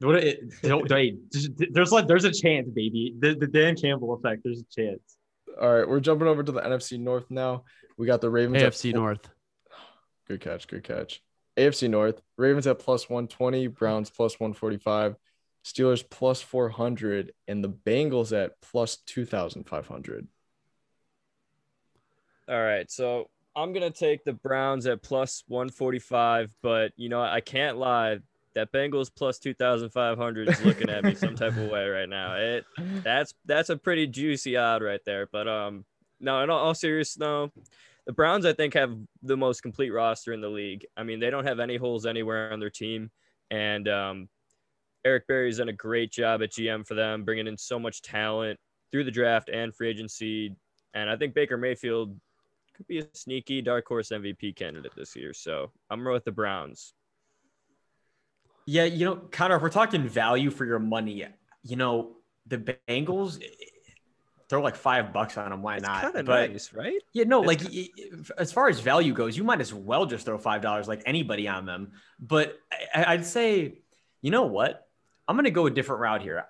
[0.00, 3.14] What it, there's like there's a chance, baby.
[3.18, 4.42] The, the Dan Campbell effect.
[4.44, 5.00] There's a chance.
[5.60, 7.64] All right, we're jumping over to the NFC North now.
[7.96, 8.62] We got the Ravens.
[8.62, 9.28] AFC North.
[10.28, 10.68] Good catch.
[10.68, 11.20] Good catch.
[11.58, 15.16] AFC North, Ravens at plus 120, Browns plus 145,
[15.68, 20.26] Steelers plus 400, and the Bengals at plus 2,500.
[22.48, 22.90] All right.
[22.90, 27.76] So I'm going to take the Browns at plus 145, but you know, I can't
[27.76, 28.18] lie.
[28.54, 32.34] That Bengals plus 2,500 is looking at me some type of way right now.
[32.34, 32.64] It
[33.04, 35.28] that's that's a pretty juicy odd right there.
[35.30, 35.84] But um,
[36.18, 37.52] no, in all, all serious, no,
[38.06, 40.86] the Browns, I think, have the most complete roster in the league.
[40.96, 43.10] I mean, they don't have any holes anywhere on their team.
[43.50, 44.28] And um,
[45.04, 48.58] Eric Berry's done a great job at GM for them, bringing in so much talent
[48.90, 50.54] through the draft and free agency.
[50.94, 52.18] And I think Baker Mayfield
[52.76, 55.32] could be a sneaky dark horse MVP candidate this year.
[55.32, 56.94] So I'm with the Browns.
[58.66, 61.24] Yeah, you know, Connor, if we're talking value for your money,
[61.62, 62.58] you know, the
[62.88, 63.42] Bengals,
[64.48, 65.62] throw like five bucks on them.
[65.62, 66.02] Why it's not?
[66.02, 67.00] Kind of nice, right?
[67.12, 68.32] Yeah, no, it's like kind of...
[68.38, 71.48] as far as value goes, you might as well just throw five dollars like anybody
[71.48, 71.92] on them.
[72.18, 72.58] But
[72.94, 73.80] I, would say,
[74.22, 74.87] you know what?
[75.28, 76.46] I'm gonna go a different route here.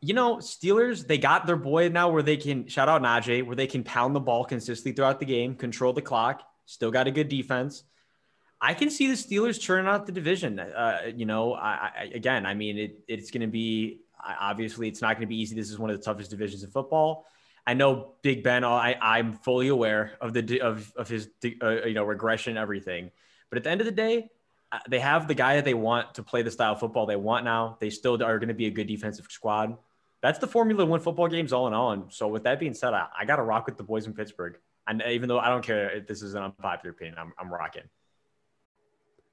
[0.00, 3.54] You know, Steelers, they got their boy now where they can shout out Najee, where
[3.56, 7.10] they can pound the ball consistently throughout the game, control the clock, still got a
[7.10, 7.84] good defense.
[8.60, 10.60] I can see the Steelers churning out the division.
[10.60, 15.02] Uh, you know, I, I, again, I mean, it, it's going to be obviously it's
[15.02, 15.56] not going to be easy.
[15.56, 17.26] This is one of the toughest divisions in football.
[17.66, 18.64] I know Big Ben.
[18.64, 21.28] I I'm fully aware of the of of his
[21.62, 23.10] uh, you know regression, everything.
[23.50, 24.30] But at the end of the day,
[24.88, 27.44] they have the guy that they want to play the style of football they want
[27.44, 27.76] now.
[27.80, 29.76] They still are going to be a good defensive squad.
[30.22, 31.92] That's the formula to win football games all in all.
[31.92, 34.14] And so with that being said, I, I got to rock with the boys in
[34.14, 34.58] Pittsburgh.
[34.86, 37.82] And even though I don't care if this is an unpopular opinion, I'm, I'm rocking.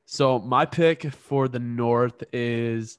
[0.05, 2.97] So my pick for the North is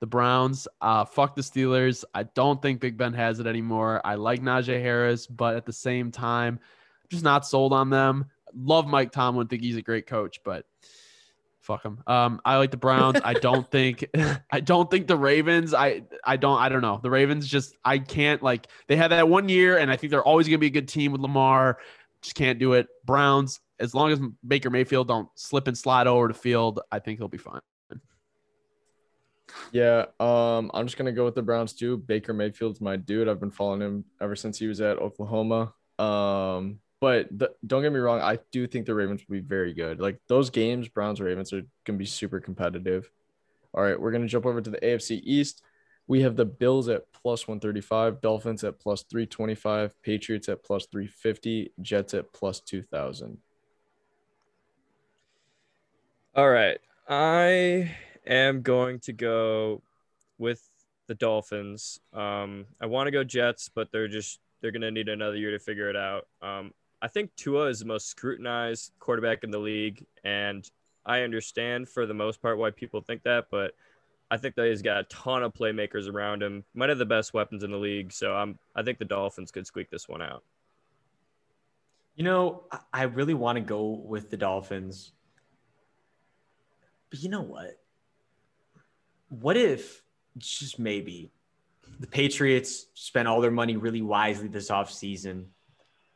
[0.00, 0.68] the Browns.
[0.80, 2.04] Uh, fuck the Steelers.
[2.14, 4.00] I don't think Big Ben has it anymore.
[4.04, 6.58] I like Najee Harris, but at the same time,
[7.02, 8.26] I'm just not sold on them.
[8.54, 9.48] Love Mike Tomlin.
[9.48, 10.64] Think he's a great coach, but
[11.62, 12.02] fuck them.
[12.06, 13.20] Um, I like the Browns.
[13.24, 14.06] I don't think
[14.50, 15.72] I don't think the Ravens.
[15.72, 17.00] I I don't I don't know.
[17.02, 20.22] The Ravens just I can't like they had that one year, and I think they're
[20.22, 21.78] always gonna be a good team with Lamar.
[22.20, 22.88] Just can't do it.
[23.04, 23.60] Browns.
[23.80, 27.26] As long as Baker Mayfield don't slip and slide over the field, I think he'll
[27.26, 27.60] be fine.
[29.72, 31.96] Yeah, um, I'm just gonna go with the Browns too.
[31.96, 33.28] Baker Mayfield's my dude.
[33.28, 35.74] I've been following him ever since he was at Oklahoma.
[35.98, 39.74] Um, but the, don't get me wrong, I do think the Ravens will be very
[39.74, 40.00] good.
[40.00, 43.10] Like those games, Browns Ravens are gonna be super competitive.
[43.74, 45.64] All right, we're gonna jump over to the AFC East.
[46.06, 51.72] We have the Bills at plus 135, Dolphins at plus 325, Patriots at plus 350,
[51.80, 53.38] Jets at plus 2000.
[56.36, 56.78] All right.
[57.08, 57.90] I
[58.24, 59.82] am going to go
[60.38, 60.62] with
[61.08, 61.98] the Dolphins.
[62.12, 65.58] Um, I want to go Jets, but they're just they're gonna need another year to
[65.58, 66.28] figure it out.
[66.40, 70.68] Um, I think Tua is the most scrutinized quarterback in the league, and
[71.04, 73.72] I understand for the most part why people think that, but
[74.30, 76.64] I think that he's got a ton of playmakers around him.
[76.74, 78.12] Might have the best weapons in the league.
[78.12, 80.44] So I'm I think the Dolphins could squeak this one out.
[82.14, 85.12] You know, I- really want to go with the Dolphins.
[87.10, 87.78] But you know what?
[89.28, 90.02] What if,
[90.38, 91.30] just maybe,
[91.98, 95.46] the Patriots spent all their money really wisely this offseason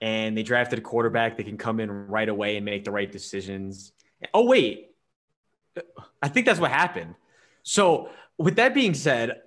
[0.00, 3.11] and they drafted a quarterback that can come in right away and make the right
[3.11, 3.92] decisions?
[4.35, 4.90] Oh, wait.
[6.22, 7.14] I think that's what happened.
[7.62, 9.42] So, with that being said,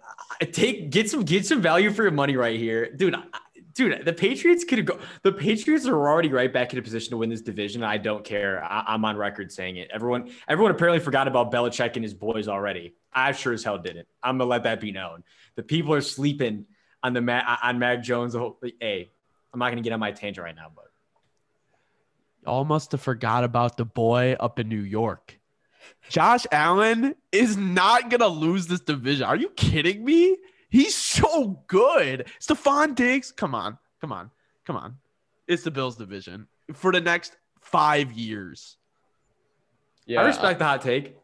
[0.52, 3.16] take get some get some value for your money right here, dude.
[3.74, 5.00] Dude, the Patriots could go.
[5.24, 7.82] The Patriots are already right back in a position to win this division.
[7.82, 8.62] I don't care.
[8.64, 9.90] I, I'm on record saying it.
[9.94, 12.96] Everyone, everyone apparently forgot about Belichick and his boys already.
[13.14, 14.08] I sure as hell didn't.
[14.22, 15.24] I'm gonna let that be known.
[15.56, 16.66] The people are sleeping
[17.04, 17.22] on the
[17.64, 18.34] on Mac Jones.
[18.34, 19.12] The whole, hey,
[19.54, 20.86] I'm not gonna get on my tangent right now, but
[22.46, 25.38] Y'all must have forgot about the boy up in New York.
[26.10, 29.26] Josh Allen is not gonna lose this division.
[29.26, 30.38] Are you kidding me?
[30.70, 32.28] He's so good.
[32.40, 34.32] Stefon Diggs, come on, come on,
[34.66, 34.98] come on.
[35.48, 38.78] It's the Bills division for the next five years.
[40.06, 41.16] Yeah, I respect the hot take.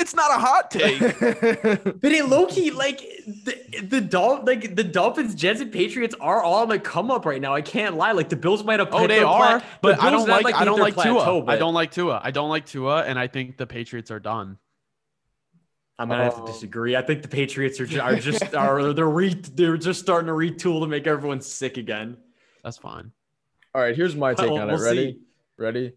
[0.00, 1.00] It's not a hot take.
[2.00, 6.40] But it low key like the the Dol- like the Dolphins, Jets, and Patriots are
[6.42, 7.52] all on the come up right now.
[7.54, 8.12] I can't lie.
[8.12, 8.88] Like the Bills might have.
[8.92, 10.54] oh, they are, pla- but the I don't not like.
[10.54, 11.44] I don't their like plateau, Tua.
[11.52, 12.20] I don't like Tua.
[12.22, 14.56] I don't like Tua, and I think the Patriots are done.
[15.98, 16.46] I'm gonna have to Oh.
[16.46, 16.94] disagree.
[16.94, 20.32] I think the Patriots are just, are just are they're re, they're just starting to
[20.32, 22.16] retool to make everyone sick again.
[22.62, 23.10] That's fine.
[23.74, 24.74] All right, here's my take Well, on it.
[24.74, 25.12] we'll Ready?
[25.12, 25.18] see.
[25.58, 25.92] Ready?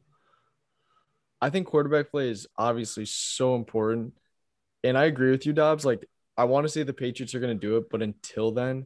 [1.42, 4.14] I think quarterback play is obviously so important.
[4.84, 5.86] And I agree with you, Dobbs.
[5.86, 8.86] Like, I want to say the Patriots are going to do it, but until then,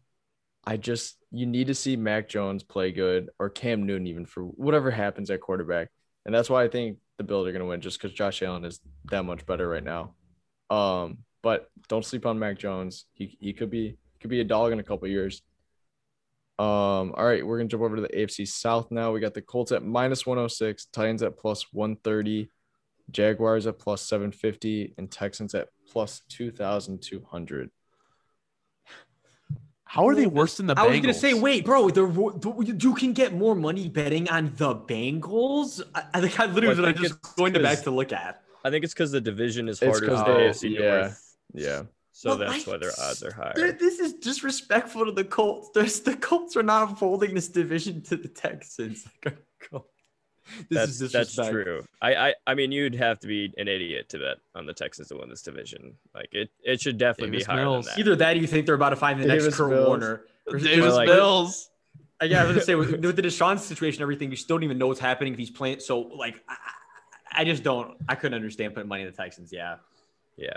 [0.65, 4.44] I just, you need to see Mac Jones play good or Cam Newton, even for
[4.44, 5.89] whatever happens at quarterback.
[6.26, 8.65] And that's why I think the Bills are going to win, just because Josh Allen
[8.65, 8.80] is
[9.12, 10.15] that much better right now.
[10.70, 13.06] Um, but don't sleep on Mac Jones.
[13.13, 15.44] He, he could be could be a dog in a couple years.
[16.58, 19.12] Um, all right, we're gonna jump over to the AFC South now.
[19.12, 22.50] We got the Colts at minus 106, Titans at plus 130,
[23.12, 27.72] Jaguars at plus 750, and Texans at plus 2,200.
[29.88, 30.89] How are they worse than the I Bengals?
[30.91, 34.76] was gonna say, wait, bro, the, the, you can get more money betting on the
[34.76, 35.82] Bengals.
[35.94, 37.91] I, I think I literally Well, I was think just going to back 'cause- to
[37.91, 38.41] look at.
[38.63, 40.98] I think it's because the division is It's harder 'cause than the AFC yeah.
[41.02, 41.38] North.
[41.54, 41.84] Yeah.
[42.17, 43.73] So Well, that's I- why their odds are higher.
[43.73, 45.69] This is disrespectful to the Colts.
[45.73, 49.06] There's, the Colts are not folding this division to the Texans.
[49.23, 49.38] Like,
[50.69, 51.84] this that's, is that's true.
[52.04, 55.08] I, I I mean, you'd have to be an idiot to bet on the Texans
[55.08, 55.95] to win this division.
[56.13, 57.86] Like it, it should definitely Davis be higher Mills.
[57.86, 57.99] than that.
[57.99, 59.88] Either that, or you think they're about to find the next Davis Kurt Mills.
[59.88, 60.21] Warner.
[60.47, 61.69] Or- Davis like- Bills.
[62.21, 64.63] Uh, Yeah, I was gonna say with, with the Deshaun situation, everything, you still don't
[64.63, 65.80] even know what's happening if he's playing.
[65.80, 66.54] So, like, I,
[67.34, 67.97] I I just don't.
[68.08, 69.51] I couldn't understand putting money in the Texans.
[69.51, 69.78] Yeah,
[70.38, 70.56] Yeah.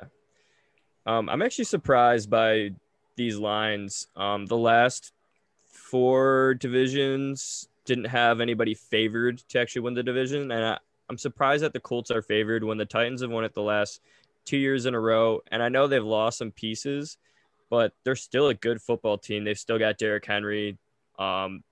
[1.08, 2.72] Um, I'm actually surprised by
[3.16, 4.08] these lines.
[4.14, 5.14] Um, the last
[5.66, 11.64] four divisions didn't have anybody favored to actually win the division, and I, I'm surprised
[11.64, 14.02] that the Colts are favored when the Titans have won it the last
[14.44, 15.40] two years in a row.
[15.50, 17.16] And I know they've lost some pieces,
[17.70, 19.44] but they're still a good football team.
[19.44, 20.76] They've still got Derrick Henry.
[21.18, 21.64] Um,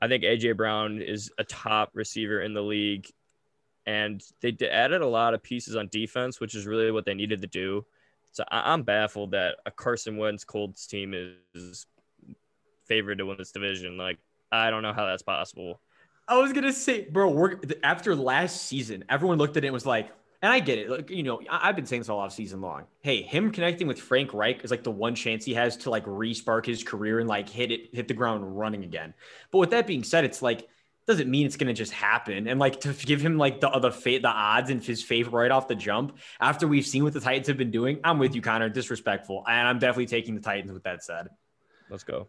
[0.00, 3.08] I think AJ Brown is a top receiver in the league,
[3.86, 7.40] and they added a lot of pieces on defense, which is really what they needed
[7.40, 7.84] to do.
[8.32, 11.14] So I- I'm baffled that a Carson Wentz Colts team
[11.54, 11.86] is
[12.86, 13.96] favored to win this division.
[13.96, 14.18] Like
[14.50, 15.80] I don't know how that's possible.
[16.26, 17.30] I was gonna say, bro.
[17.30, 20.10] We're after last season, everyone looked at it and was like,
[20.42, 20.90] and I get it.
[20.90, 22.84] Like, you know, I, I've been saying this all off season long.
[23.00, 26.04] Hey, him connecting with Frank Reich is like the one chance he has to like
[26.06, 29.14] re-spark his career and like hit it, hit the ground running again.
[29.50, 30.68] But with that being said, it's like
[31.08, 32.46] doesn't mean it's gonna just happen.
[32.46, 35.50] And like to give him like the the fate, the odds in his favor right
[35.50, 37.98] off the jump after we've seen what the Titans have been doing.
[38.04, 38.68] I'm with you, Connor.
[38.68, 40.70] Disrespectful, and I'm definitely taking the Titans.
[40.70, 41.28] With that said,
[41.90, 42.28] Let's go.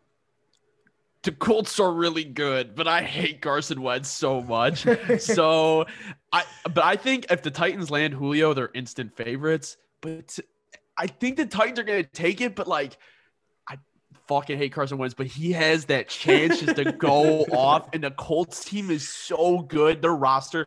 [1.23, 4.85] the Colts are really good, but I hate Carson Wentz so much.
[5.19, 5.85] so
[6.31, 9.75] I but I think if the Titans land Julio, they're instant favorites.
[10.01, 10.39] But
[10.97, 12.97] I think the Titans are gonna take it, but like I
[14.29, 17.89] fucking hate Carson Wentz, but he has that chance just to go off.
[17.91, 20.01] And the Colts team is so good.
[20.01, 20.65] Their roster,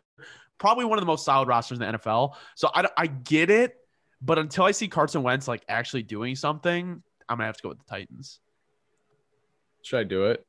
[0.59, 2.35] probably one of the most solid rosters in the NFL.
[2.55, 3.75] So I, I get it,
[4.21, 7.69] but until I see Carson Wentz like actually doing something, I'm gonna have to go
[7.69, 8.39] with the Titans.
[9.81, 10.45] Should I do it?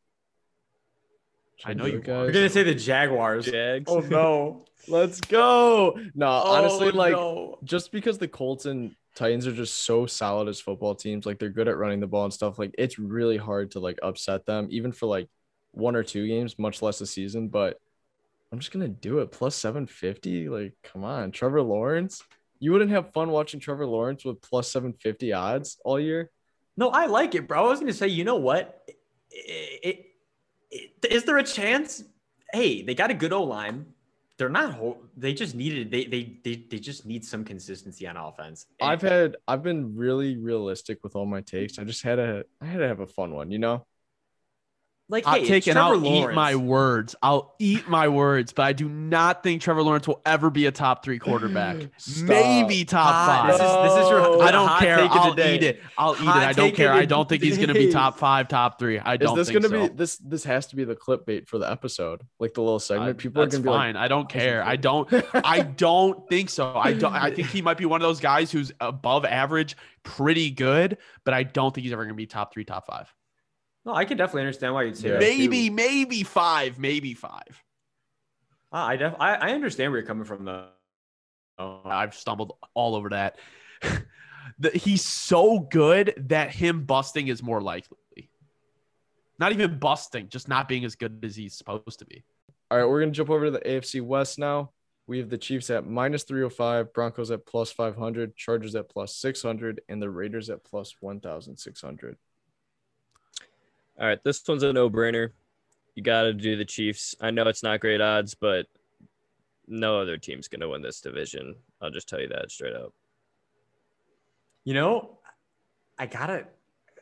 [1.57, 2.24] Should I know you it, are.
[2.24, 3.47] we're gonna say the Jaguars.
[3.47, 3.84] Jags.
[3.86, 4.64] Oh no!
[4.89, 5.99] Let's go.
[6.14, 7.59] No, honestly, Oh, like no.
[7.64, 11.49] just because the Colts and Titans are just so solid as football teams, like they're
[11.49, 14.67] good at running the ball and stuff, like it's really hard to like upset them,
[14.71, 15.29] even for like
[15.71, 17.49] one or two games, much less a season.
[17.49, 17.79] But
[18.53, 19.33] I'm just gonna do it.
[19.33, 20.49] Plus 750.
[20.49, 22.23] Like, come on, Trevor Lawrence.
[22.61, 26.31] You wouldn't have fun watching Trevor Lawrence with plus 750 odds all year?
[26.77, 27.67] No, I like it, bro.
[27.67, 28.83] I was gonna say, you know what?
[29.31, 30.07] It, it,
[30.71, 32.05] it, is there a chance?
[32.53, 33.87] Hey, they got a good O line.
[34.37, 34.99] They're not.
[35.16, 35.91] They just needed.
[35.91, 38.66] They, they they they just need some consistency on offense.
[38.80, 41.78] I've had I've been really realistic with all my takes.
[41.78, 43.87] I just had to I had to have a fun one, you know?
[45.11, 46.32] Like, Hot hey, take it's and Trevor I'll Lawrence.
[46.32, 47.14] eat my words.
[47.22, 50.72] I'll eat my words, but I do not think Trevor Lawrence will ever be a
[50.72, 51.76] top three quarterback.
[52.22, 53.52] Maybe top Hot- five.
[53.52, 54.42] This is this is your.
[54.42, 54.96] I don't care.
[54.96, 55.55] take of the I'll day.
[55.57, 55.80] eat it.
[55.98, 56.26] I'll eat it.
[56.28, 56.92] I don't care.
[56.92, 58.98] I don't think he's going to be top five, top three.
[58.98, 59.88] I Is don't this think gonna so.
[59.88, 62.22] be this this has to be the clickbait for the episode?
[62.40, 63.11] Like the little segment.
[63.11, 63.96] Uh, People are that's gonna be fine.
[63.96, 64.64] I don't care.
[64.64, 65.07] I don't.
[65.34, 66.74] I don't think so.
[66.74, 67.12] I don't.
[67.12, 71.34] I think he might be one of those guys who's above average, pretty good, but
[71.34, 73.12] I don't think he's ever going to be top three, top five.
[73.85, 75.14] No, I can definitely understand why you'd say Yeah.
[75.14, 75.20] that.
[75.20, 75.74] Maybe, too.
[75.74, 77.62] maybe five, maybe five.
[78.72, 80.68] Ah, I def- I, I understand where you're coming from though.
[81.59, 83.39] Oh, I've stumbled all over that.
[84.59, 87.99] the, he's so good that him busting is more likely.
[89.39, 92.24] Not even busting, just not being as good as he's supposed to be.
[92.70, 94.70] All right, we're gonna jump over to the AFC West now.
[95.07, 99.82] We have the Chiefs at minus 305, Broncos at plus 500, Chargers at plus 600,
[99.89, 102.16] and the Raiders at plus 1,600.
[103.99, 105.30] All right, this one's a no-brainer.
[105.95, 107.14] You got to do the Chiefs.
[107.20, 108.66] I know it's not great odds, but
[109.68, 111.55] no other team's going to win this division.
[111.80, 112.92] I'll just tell you that straight up.
[114.64, 115.18] You know,
[115.99, 116.47] I gotta,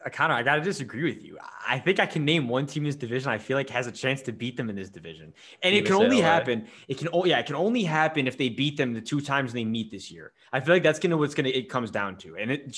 [0.04, 1.38] I kind of, I gotta disagree with you.
[1.66, 3.30] I think I can name one team in this division.
[3.30, 5.32] I feel like has a chance to beat them in this division,
[5.62, 6.24] and it can only LA?
[6.24, 6.66] happen.
[6.88, 9.52] It can, oh yeah, it can only happen if they beat them the two times
[9.52, 10.32] they meet this year.
[10.52, 12.72] I feel like that's gonna what's gonna it comes down to, and it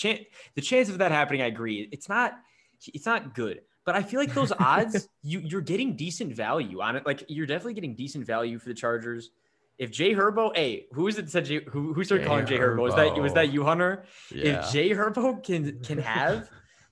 [0.55, 1.89] the chance of that happening, I agree.
[1.91, 2.39] It's not,
[2.87, 3.63] it's not good.
[3.85, 7.07] But I feel like those odds, you you're getting decent value on it.
[7.07, 9.31] Like you're definitely getting decent value for the Chargers.
[9.77, 12.59] If Jay Herbo, hey, who is it said Jay, who who started Jay calling Jay
[12.59, 12.83] Herbo?
[12.83, 14.05] Was that was that you, Hunter?
[14.33, 14.61] Yeah.
[14.61, 16.49] If Jay Herbo can can have,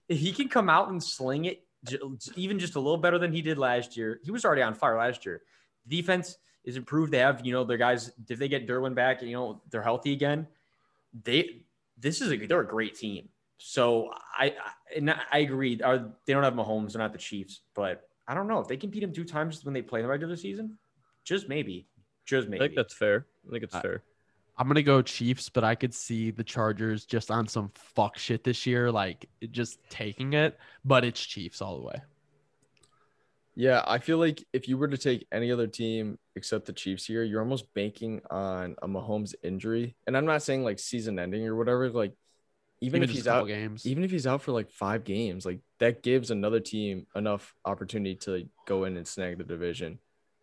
[0.08, 1.64] if he can come out and sling it,
[2.36, 4.20] even just a little better than he did last year.
[4.22, 5.42] He was already on fire last year.
[5.86, 7.12] Defense is improved.
[7.12, 8.12] They have you know their guys.
[8.28, 10.46] If they get Derwin back, you know they're healthy again.
[11.24, 11.64] They
[11.98, 13.28] this is a they're a great team.
[13.64, 15.80] So I I, and I agree.
[15.82, 16.92] Are they don't have Mahomes?
[16.92, 19.64] They're not the Chiefs, but I don't know if they can beat them two times
[19.64, 20.78] when they play in the regular season.
[21.24, 21.86] Just maybe.
[22.26, 22.64] Just maybe.
[22.64, 23.26] I think that's fair.
[23.46, 24.02] I think it's I- fair.
[24.58, 28.44] I'm gonna go Chiefs, but I could see the Chargers just on some fuck shit
[28.44, 30.58] this year, like just taking it.
[30.84, 32.02] But it's Chiefs all the way.
[33.54, 37.06] Yeah, I feel like if you were to take any other team except the Chiefs
[37.06, 39.94] here, you're almost banking on a Mahomes injury.
[40.06, 41.90] And I'm not saying like season ending or whatever.
[41.90, 42.12] Like
[42.82, 43.86] even, if he's a couple out, games.
[43.86, 48.14] even if he's out for like five games, like that gives another team enough opportunity
[48.16, 49.98] to like go in and snag the division.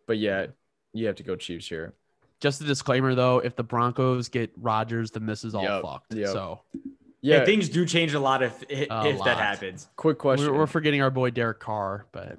[0.06, 0.46] But yeah,
[0.92, 1.94] you have to go Chiefs here.
[2.40, 6.14] Just a disclaimer though, if the Broncos get Rodgers, then this is all Yep, fucked.
[6.14, 6.28] yep.
[6.28, 6.62] So
[7.22, 9.24] yeah, Yeah, things do change a lot if if, A if lot.
[9.26, 9.88] that happens.
[9.96, 10.50] quick question.
[10.50, 12.38] we're, we're forgetting our boy Derek Carr, but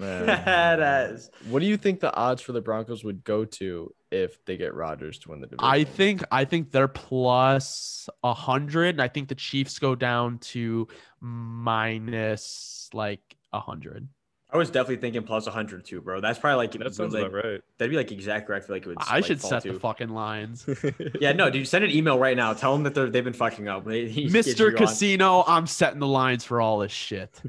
[0.00, 0.26] Man.
[0.26, 0.80] that
[1.10, 1.30] is.
[1.48, 4.74] what do you think the odds for the Broncos would go to if they get
[4.74, 5.70] Rodgers to win the division?
[5.70, 8.96] I think I think they're plus a hundred.
[8.96, 10.88] and I think the Chiefs go down to
[11.20, 14.08] minus like a hundred.
[14.52, 16.20] I was definitely thinking plus 100 too, bro.
[16.20, 17.60] That's probably like That sounds like, about right.
[17.78, 18.98] That'd be like exactly where I feel like it would.
[19.00, 19.74] I like, should fall set to.
[19.74, 20.66] the fucking lines.
[21.20, 21.68] Yeah, no, dude.
[21.68, 22.52] Send an email right now.
[22.52, 23.84] Tell them that they're, they've been fucking up.
[23.84, 24.58] They- Mr.
[24.58, 24.76] you on.
[24.76, 27.40] Casino, I'm setting the lines for all this shit.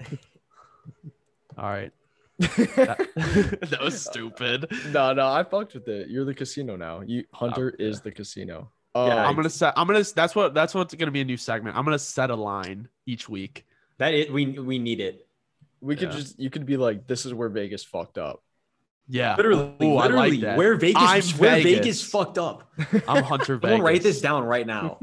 [1.57, 1.91] all right.
[2.41, 3.07] That,
[3.69, 4.71] that was stupid.
[4.91, 6.09] no, no, I fucked with it.
[6.09, 7.01] You're the casino now.
[7.01, 7.83] You Hunter Okay.
[7.83, 8.71] is the casino.
[8.95, 9.73] Yeah, Um, I'm gonna set.
[9.77, 10.03] I'm gonna.
[10.03, 10.53] That's what.
[10.53, 11.77] That's what's gonna be a new segment.
[11.77, 13.65] I'm gonna set a line each week.
[13.99, 15.27] That it, we we need it.
[15.79, 18.43] we could just you could be like, this is where Vegas fucked up.
[19.07, 19.35] Yeah.
[19.35, 20.57] Literally, Ooh, I literally, like that.
[20.57, 21.01] where Vegas,
[21.33, 21.73] I'm where Vegas.
[21.79, 22.03] Vegas.
[22.03, 22.71] fucked up.
[23.07, 23.69] I'm Hunter Vegas.
[23.71, 24.99] Someone write this down right now.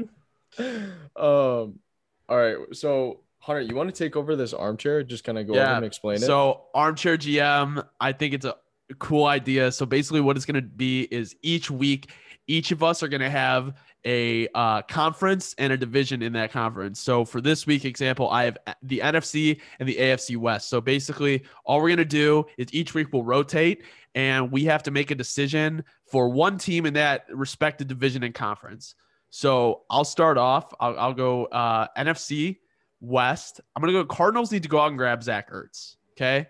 [1.15, 1.79] Um,
[2.27, 2.57] all right.
[2.73, 5.03] So Hunter, you want to take over this armchair?
[5.03, 6.21] Just kind of go over Yeah, and explain it.
[6.21, 8.55] So armchair GM, I think it's a
[8.97, 9.71] cool idea.
[9.71, 12.11] So basically, what it's going to be is each week,
[12.47, 13.73] each of us are going to have
[14.05, 16.99] a uh, conference and a division in that conference.
[16.99, 20.69] So for this week example, I have the NFC and the AFC West.
[20.69, 23.83] So basically, all we're going to do is each week we'll rotate
[24.15, 28.33] and we have to make a decision for one team in that respective division and
[28.33, 28.95] conference.
[29.29, 30.73] So I'll start off.
[30.79, 32.57] I'll, I'll go uh, NFC
[33.01, 33.61] West.
[33.75, 34.05] I'm gonna go.
[34.05, 35.95] Cardinals need to go out and grab Zach Ertz.
[36.17, 36.47] Okay,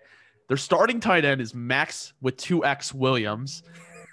[0.48, 3.62] their starting tight end is Max with two X Williams.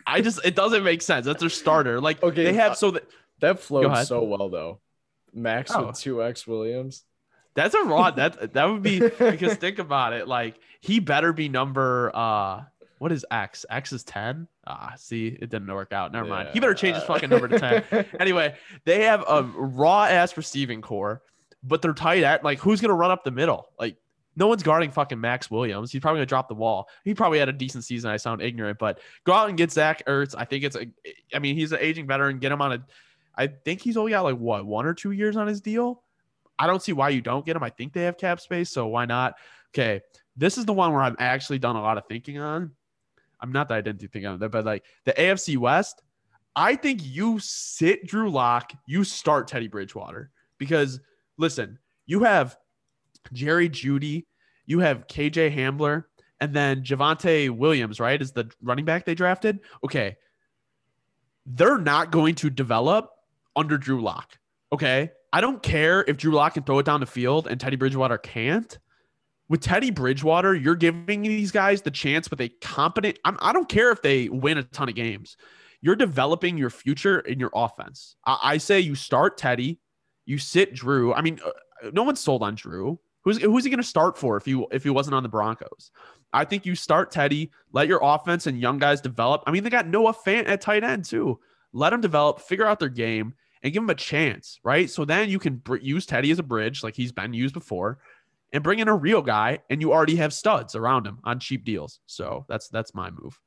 [0.06, 1.26] I just it doesn't make sense.
[1.26, 2.00] That's their starter.
[2.00, 3.04] Like Okay, they have uh, so that
[3.40, 4.80] that flowed so well though.
[5.34, 5.88] Max Oh.
[5.88, 7.04] with two X Williams.
[7.56, 10.28] that's a raw that that would be because think about it.
[10.28, 12.64] Like he better be number uh
[13.00, 13.64] what is X?
[13.70, 14.48] X is 10.
[14.66, 16.12] Ah, see, it didn't work out.
[16.12, 16.50] Never mind.
[16.54, 17.60] He better change his fucking number to
[17.92, 18.06] 10.
[18.20, 21.22] anyway, they have a raw ass receiving core,
[21.64, 23.68] but they're tight at like who's gonna run up the middle?
[23.80, 23.98] Like
[24.36, 25.92] no one's guarding fucking Max Williams.
[25.92, 26.88] He's probably gonna drop the wall.
[27.04, 28.12] He probably had a decent season.
[28.12, 30.36] I sound ignorant, but go out and get Zach Ertz.
[30.38, 30.88] I think it's a.
[31.34, 32.40] I mean, he's an aging veteran.
[32.40, 32.86] Get him on a.
[33.36, 36.04] I think he's only got like what one or two years on his deal.
[36.60, 37.64] I don't see why you don't get him.
[37.64, 39.36] I think they have cap space, so why not?
[39.74, 40.02] Okay,
[40.36, 42.72] this is the one where I've actually done a lot of thinking on.
[43.40, 46.02] I'm not that I didn't do think on that, but like the AFC West,
[46.56, 51.00] I think you sit Drew Lock, you start Teddy Bridgewater because
[51.38, 52.58] listen, you have
[53.34, 54.26] Jerry Jeudy,
[54.66, 56.06] you have KJ Hamler,
[56.40, 58.22] and then Javonte Williams, right?
[58.22, 59.60] Is the running back they drafted?
[59.84, 60.18] Okay.
[61.46, 63.12] They're not going to develop
[63.56, 64.38] under Drew Lock.
[64.72, 65.12] Okay.
[65.34, 68.18] I don't care if Drew Lock can throw it down the field and Teddy Bridgewater
[68.18, 68.78] can't.
[69.50, 73.18] With Teddy Bridgewater, you're giving these guys the chance with a competent.
[73.24, 75.38] I'm, I do not care if they win a ton of games.
[75.82, 78.16] You're developing your future in your offense.
[78.26, 79.80] I, I say you start Teddy,
[80.28, 81.14] you sit Drew.
[81.14, 83.00] I mean, uh, no one's sold on Drew.
[83.24, 85.92] Who's who's he going to start for if he if he wasn't on the Broncos?
[86.34, 89.44] I think you start Teddy, let your offense and young guys develop.
[89.48, 91.40] I mean, they got Noah Fant at tight end too.
[91.74, 94.90] Let them develop, figure out their game, and give them a chance, right?
[94.90, 98.00] So then you can br- use Teddy as a bridge, like he's been used before,
[98.54, 101.64] and bring in a real guy, and you already have studs around him on cheap
[101.64, 102.00] deals.
[102.06, 103.40] So that's that's my move.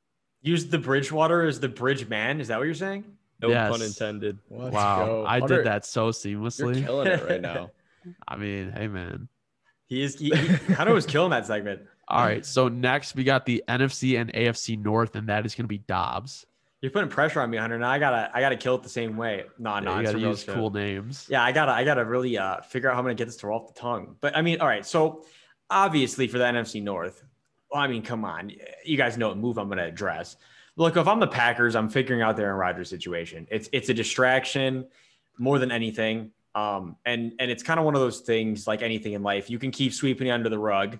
[0.42, 2.40] Use the Bridgewater as the bridge man.
[2.40, 3.04] Is that what you're saying?
[3.42, 3.70] No Yes.
[3.70, 4.38] pun intended.
[4.50, 5.26] Let's wow, go.
[5.26, 6.76] I Hunter, did that so seamlessly.
[6.76, 7.70] You're killing it right now.
[8.28, 9.28] I mean, hey man.
[9.86, 10.18] He is.
[10.18, 11.82] He, he, Hunter was killing that segment.
[12.08, 15.64] All right, so next we got the NFC and AFC North, and that is going
[15.64, 16.44] to be Dobbs.
[16.80, 17.78] You're putting pressure on me, Hunter.
[17.78, 18.30] Now I gotta.
[18.32, 19.44] I gotta kill it the same way.
[19.58, 20.54] No, no, you got to a use shit.
[20.54, 21.26] cool names.
[21.28, 21.72] Yeah, I gotta.
[21.72, 23.78] I gotta really uh, figure out how I'm gonna get this to roll off the
[23.78, 24.16] tongue.
[24.20, 24.84] But I mean, all right.
[24.86, 25.24] So
[25.68, 27.22] obviously for the NFC North,
[27.70, 28.50] well, I mean, come on,
[28.84, 30.36] you guys know what move I'm gonna address.
[30.80, 33.46] Look, if I'm the Packers, I'm figuring out their Aaron Rodgers situation.
[33.50, 34.86] It's it's a distraction
[35.36, 36.30] more than anything.
[36.54, 39.50] Um, and and it's kind of one of those things like anything in life.
[39.50, 40.98] You can keep sweeping under the rug,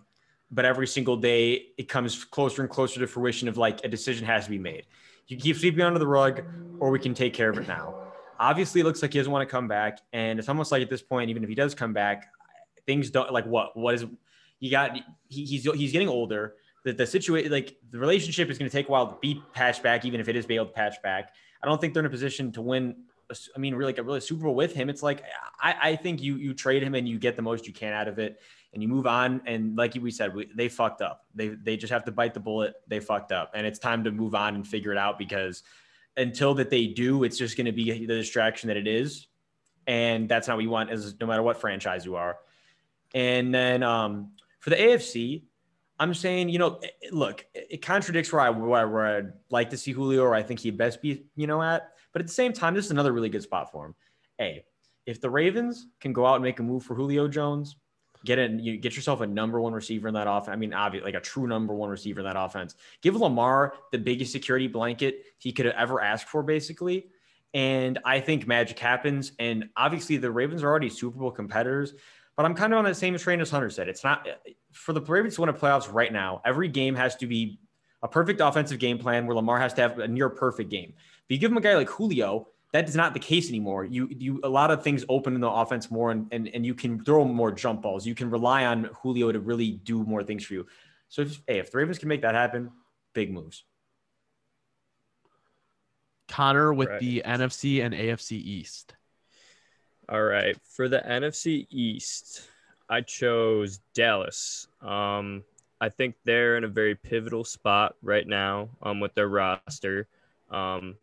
[0.50, 4.26] but every single day it comes closer and closer to fruition of like a decision
[4.26, 4.84] has to be made.
[5.28, 6.42] You keep sweeping under the rug,
[6.78, 7.94] or we can take care of it now.
[8.38, 10.90] Obviously, it looks like he doesn't want to come back, and it's almost like at
[10.90, 12.30] this point, even if he does come back,
[12.84, 14.04] things don't like what what is
[14.58, 14.94] you got.
[15.28, 16.56] He, he's he's getting older.
[16.84, 19.82] The, the situation, like the relationship, is going to take a while to be patched
[19.82, 21.34] back, even if it is able to patch back.
[21.62, 22.96] I don't think they're in a position to win.
[23.30, 24.88] a I mean, really, like a really Super Bowl with him.
[24.88, 25.22] It's like
[25.60, 28.08] I, I think you you trade him and you get the most you can out
[28.08, 28.40] of it,
[28.72, 29.42] and you move on.
[29.46, 31.26] And like we said, we, they fucked up.
[31.34, 32.74] They they just have to bite the bullet.
[32.88, 35.62] They fucked up, and it's time to move on and figure it out because
[36.16, 39.26] until that they do, it's just going to be the distraction that it is,
[39.86, 42.38] and that's not what you want as no matter what franchise you are.
[43.14, 45.42] And then um, for the AFC,
[46.00, 49.32] I'm saying, you know, eh, eh, look, it contradicts where I where, I- where I'd
[49.50, 51.92] like to see Julio, or I think he'd best be, you know, at.
[52.12, 53.94] But at the same time, this is another really good spot for him.
[54.40, 54.64] A,
[55.06, 57.76] if the Ravens can go out and make a move for Julio Jones,
[58.24, 60.52] get in, you get yourself a number one receiver in that offense.
[60.52, 62.74] I mean, obviously, like a true number one receiver in that offense.
[63.02, 67.08] Give Lamar the biggest security blanket he could ever asked for, basically.
[67.52, 69.32] And I think magic happens.
[69.38, 71.94] And obviously, the Ravens are already Super Bowl competitors.
[72.36, 73.88] But I'm kind of on that same train as Hunter said.
[73.88, 76.40] It's not eh, for the Ravens to win a playoffs right now.
[76.44, 77.58] Every game has to be
[78.02, 80.94] a perfect offensive game plan where Lamar has to have a near perfect game.
[80.94, 83.84] But you give him a guy like Julio, that is not the case anymore.
[83.84, 86.74] You you a lot of things open in the offense more, and and, and you
[86.74, 88.06] can throw more jump balls.
[88.06, 90.66] You can rely on Julio to really do more things for you.
[91.08, 92.70] So if, hey, if the Ravens can make that happen,
[93.12, 93.64] big moves.
[96.28, 97.00] Connor with Right.
[97.00, 98.94] the NFC and AFC East.
[100.08, 100.56] All right.
[100.76, 102.48] For the NFC East,
[102.90, 104.66] I chose Dallas.
[104.82, 105.44] Um,
[105.80, 110.08] I think they're in a very pivotal spot right now um, with their roster.
[110.50, 110.96] Um,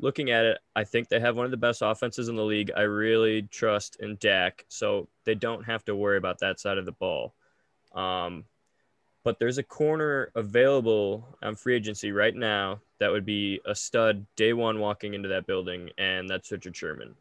[0.00, 2.72] looking at it, I think they have one of the best offenses in the league.
[2.76, 6.84] I really trust in Dak, so they don't have to worry about that side of
[6.84, 7.32] the ball.
[7.94, 8.44] Um,
[9.22, 14.26] but there's a corner available on free agency right now that would be a stud
[14.34, 17.14] day one walking into that building, and that's Richard Sherman.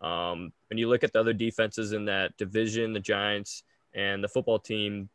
[0.00, 3.62] Um, when you look at the other defenses in that division, the Giants
[3.94, 5.08] and the football team,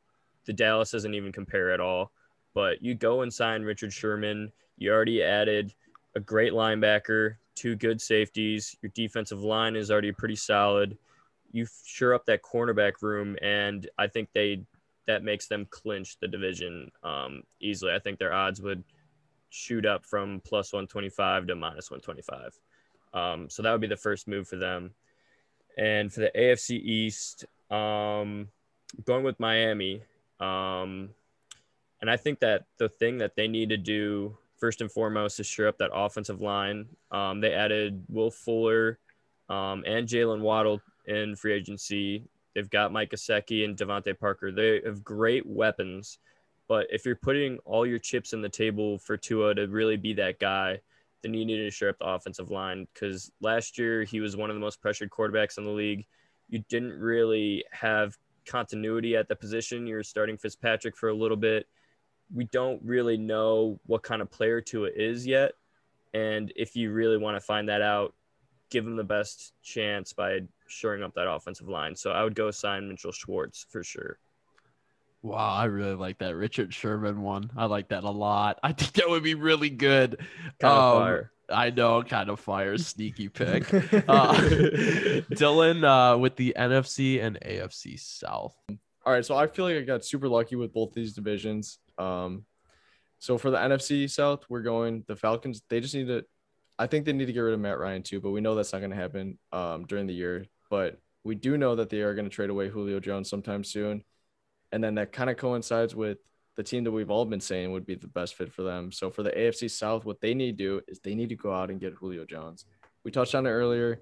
[0.46, 2.12] the Dallas doesn't even compare at all.
[2.54, 4.52] But you go and sign Richard Sherman.
[4.78, 5.74] You already added
[6.16, 8.76] a great linebacker, two good safeties.
[8.82, 10.98] Your defensive line is already pretty solid.
[11.52, 14.64] You sure up that cornerback room, and I think they
[15.06, 17.94] that makes them clinch the division um, easily.
[17.94, 18.84] I think their odds would
[19.50, 22.58] shoot up from plus 125 to minus 125.
[23.14, 24.92] Um, so that would be the first move for them.
[25.78, 28.48] And for the AFC East, um,
[29.06, 30.02] going with Miami.
[30.40, 31.10] Um,
[32.02, 35.48] And I think that the thing that they need to do first and foremost is
[35.48, 36.86] shore up that offensive line.
[37.12, 39.00] Um, they added Will Fuller
[39.48, 42.26] um, and Jaylen Waddle in free agency.
[42.54, 44.52] They've got Mike Gesicki and DeVante Parker.
[44.52, 46.20] They have great weapons,
[46.68, 50.14] but if you're putting all your chips in the table for Tua to really be
[50.16, 50.82] that guy,
[51.24, 54.50] then you need to shore up the offensive line because last year he was one
[54.50, 56.06] of the most pressured quarterbacks in the league.
[56.50, 59.88] You didn't really have continuity at the position.
[59.88, 61.68] You're starting Fitzpatrick for a little bit.
[62.34, 65.54] We don't really know what kind of player Tua is yet.
[66.14, 68.14] And if you really want to find that out,
[68.70, 71.96] give him the best chance by shoring up that offensive line.
[71.96, 74.20] So I would go sign Mitchell Schwartz for sure.
[75.24, 77.50] Wow, I really like that Richard Sherman one.
[77.56, 78.60] I like that a lot.
[78.62, 80.18] I think that would be really good.
[80.60, 81.32] Kind of Um, fire.
[81.50, 83.64] I know, kind of fire, sneaky pick.
[84.08, 84.34] Uh,
[85.32, 88.56] Dylan uh, with the NFC and AFC South.
[89.06, 91.80] All right, so I feel like I got super lucky with both these divisions.
[91.98, 92.46] Um,
[93.20, 95.62] so for the NFC South, we're going the Falcons.
[95.70, 96.26] They just need to,
[96.78, 98.74] I think they need to get rid of Matt Ryan too, but we know that's
[98.74, 100.46] not going to happen um, during the year.
[100.70, 104.04] But we do know that they are going to trade away Julio Jones sometime soon,
[104.74, 106.18] and then that kind of coincides with
[106.56, 108.92] the team that we've all been saying would be the best fit for them.
[108.92, 111.54] So for the AFC South, what they need to do is they need to go
[111.54, 112.66] out and get Julio Jones.
[113.06, 114.02] We touched on it earlier,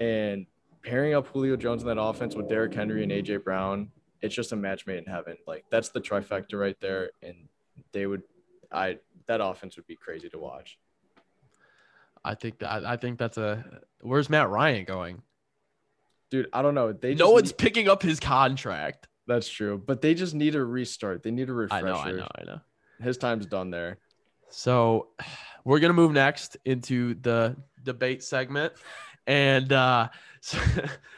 [0.00, 0.46] and
[0.82, 3.90] pairing up Julio Jones in that offense with Derrick Henry and AJ Brown
[4.22, 5.36] it's just a match made in heaven.
[5.46, 7.34] Like that's the trifecta right there, and
[7.92, 8.22] they would,
[8.70, 10.78] I that offense would be crazy to watch.
[12.24, 13.64] I think that I think that's a.
[14.02, 15.22] Where's Matt Ryan going?
[16.30, 16.92] Dude, I don't know.
[16.92, 19.08] They no one's need- picking up his contract.
[19.26, 21.22] That's true, but they just need a restart.
[21.22, 21.86] They need a refresher.
[21.86, 22.60] I know, I know, I know.
[23.02, 23.98] His time's done there.
[24.50, 25.08] So
[25.64, 28.72] we're gonna move next into the debate segment,
[29.26, 30.08] and uh,
[30.40, 30.58] so,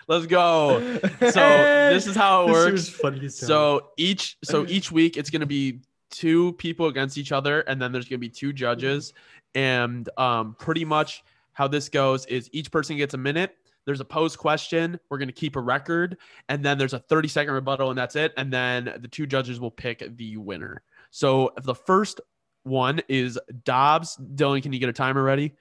[0.08, 0.98] let's go.
[1.20, 3.00] So this is how it works.
[3.34, 5.80] So each so each week it's gonna be
[6.10, 9.14] two people against each other, and then there's gonna be two judges.
[9.54, 13.56] And um, pretty much how this goes is each person gets a minute.
[13.84, 14.98] There's a posed question.
[15.08, 16.18] We're gonna keep a record,
[16.48, 18.32] and then there's a 30 second rebuttal, and that's it.
[18.36, 20.82] And then the two judges will pick the winner.
[21.10, 22.20] So the first
[22.62, 24.16] one is Dobbs.
[24.34, 25.52] Dylan, can you get a timer ready?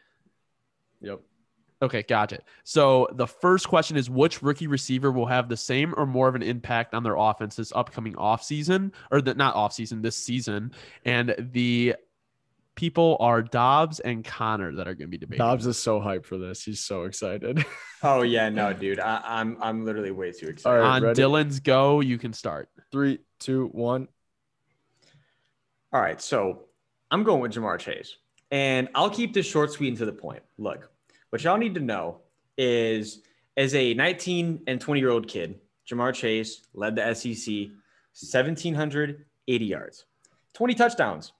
[1.02, 1.22] Yep.
[1.82, 2.44] Okay, got it.
[2.64, 6.36] So the first question is which rookie receiver will have the same or more of
[6.36, 10.74] an impact on their offense this upcoming offseason, or the not offseason, this season.
[11.06, 11.96] And the
[12.76, 15.40] people are Dobbs and Connor that are going to be debating.
[15.46, 16.64] Dobbs is so hyped for this.
[16.64, 17.66] He's so excited.
[18.04, 19.00] Oh yeah, no, dude.
[19.00, 20.80] I, I'm I'm literally way too excited.
[20.80, 21.22] right, On ready?
[21.22, 22.68] Dylan's go, you can start.
[22.92, 24.08] Three, two, one.
[25.94, 26.64] All right, so
[27.12, 28.16] I'm going with Ja'Marr Chase,
[28.50, 30.42] and I'll keep this short, sweet, and to the point.
[30.58, 30.90] Look,
[31.30, 32.22] what y'all need to know
[32.58, 33.22] is,
[33.56, 37.70] as a 19 and 20 year old kid, Ja'Marr Chase led the SEC
[38.16, 40.06] 1,780 yards,
[40.56, 41.34] 20 touchdowns.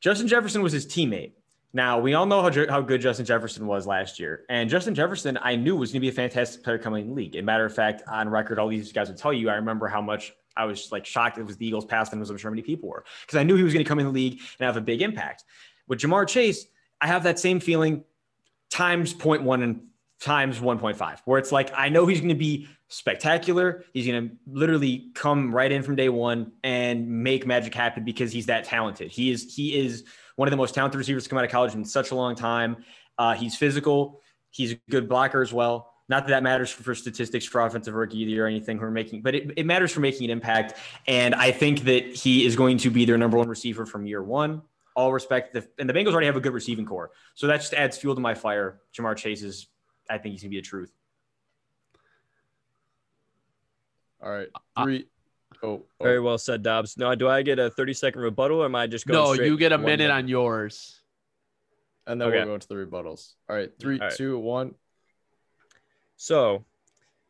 [0.00, 1.32] Justin Jefferson was his teammate.
[1.72, 5.38] Now we all know how, how good Justin Jefferson was last year, and Justin Jefferson
[5.42, 7.36] I knew was going to be a fantastic player coming in the league.
[7.36, 9.50] As a matter of fact, on record, all these guys would tell you.
[9.50, 12.30] I remember how much I was like shocked it was the Eagles passed him as
[12.30, 14.12] I'm sure many people were because I knew he was going to come in the
[14.12, 15.44] league and have a big impact.
[15.86, 16.66] With Ja'Marr Chase,
[17.00, 18.04] I have that same feeling
[18.70, 19.82] times 0.1 and
[20.20, 23.84] times 1.5, where it's like I know he's going to be spectacular.
[23.92, 28.32] He's going to literally come right in from day one and make magic happen because
[28.32, 29.10] he's that talented.
[29.10, 30.04] He is he is
[30.36, 32.34] one of the most talented receivers to come out of college in such a long
[32.34, 32.84] time.
[33.18, 34.20] Uh, he's physical.
[34.50, 35.92] He's a good blocker as well.
[36.08, 38.90] Not that that matters for, statistics for offensive rookie of the year or anything we're
[38.90, 40.74] making, but it, it matters for making an impact.
[41.06, 44.22] And I think that he is going to be their number one receiver from year
[44.22, 44.62] one.
[44.96, 47.72] All respect, the, and the Bengals already have a good receiving core, so that just
[47.74, 48.80] adds fuel to my fire.
[48.96, 49.68] Ja'Marr Chase is,
[50.10, 50.92] I think he's gonna be the truth.
[54.20, 54.48] All right.
[54.76, 55.06] I- Three.
[55.62, 56.04] Oh, oh.
[56.04, 56.96] Very well said, Dobbs.
[56.96, 59.34] Now, do I get a 30 second rebuttal or am I just going to No,
[59.34, 61.00] straight you get a one minute on yours.
[62.06, 62.38] And then Okay.
[62.38, 63.34] we'll go to the rebuttals.
[63.48, 63.70] All right.
[63.78, 64.16] Three, All right.
[64.16, 64.74] two, one.
[66.16, 66.64] So,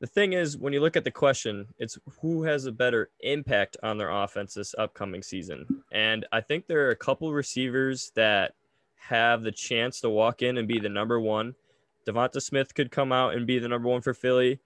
[0.00, 3.76] the thing is, when you look at the question, it's who has a better impact
[3.82, 5.82] on their offense this upcoming season.
[5.90, 8.54] And I think there are a couple receivers that
[8.96, 11.54] have the chance to walk in and be the number one.
[12.06, 14.60] Devonta Smith could come out and be the number one for Philly,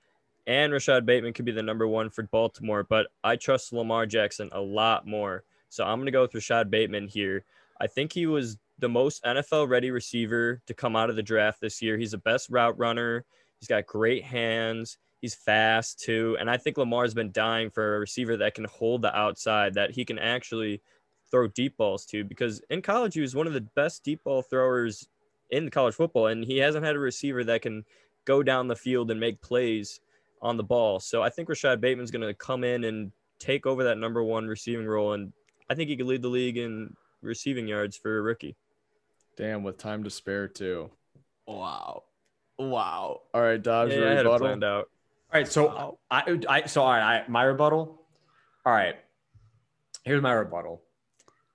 [0.47, 2.83] and Rashod Bateman could be the number one for Baltimore.
[2.83, 5.45] But I trust Lamar Jackson a lot more.
[5.69, 7.45] So I'm going to go with Rashod Bateman here.
[7.81, 11.61] I think he was the most NFL ready receiver to come out of the draft
[11.61, 11.97] this year.
[11.97, 13.25] He's the best route runner.
[13.61, 14.99] He's got great hands.
[15.21, 16.37] He's fast too.
[16.41, 19.93] And I think Lamar's been dying for a receiver that can hold the outside, that
[19.93, 20.83] he can actually
[21.31, 22.25] throw deep balls to.
[22.25, 25.09] Because in college, he was one of the best deep ball throwers
[25.51, 26.27] in college football.
[26.27, 27.85] And he hasn't had a receiver that can
[28.25, 30.01] go down the field and make plays
[30.43, 31.01] on the ball.
[31.01, 34.47] So I think Rashod Bateman's going to come in and take over that number one
[34.47, 35.13] receiving role.
[35.13, 35.33] And
[35.71, 38.57] I think he could lead the league in receiving yards for a rookie.
[39.37, 40.91] Damn, with time to spare too.
[41.47, 42.03] Wow.
[42.59, 43.23] Wow.
[43.33, 43.93] All right, Dodge.
[43.93, 44.39] Yeah, I had rebuttal.
[44.39, 44.91] planned out.
[45.33, 48.03] All right, so I, I so all right, I, my rebuttal.
[48.67, 48.97] All right,
[50.05, 50.83] here's my rebuttal.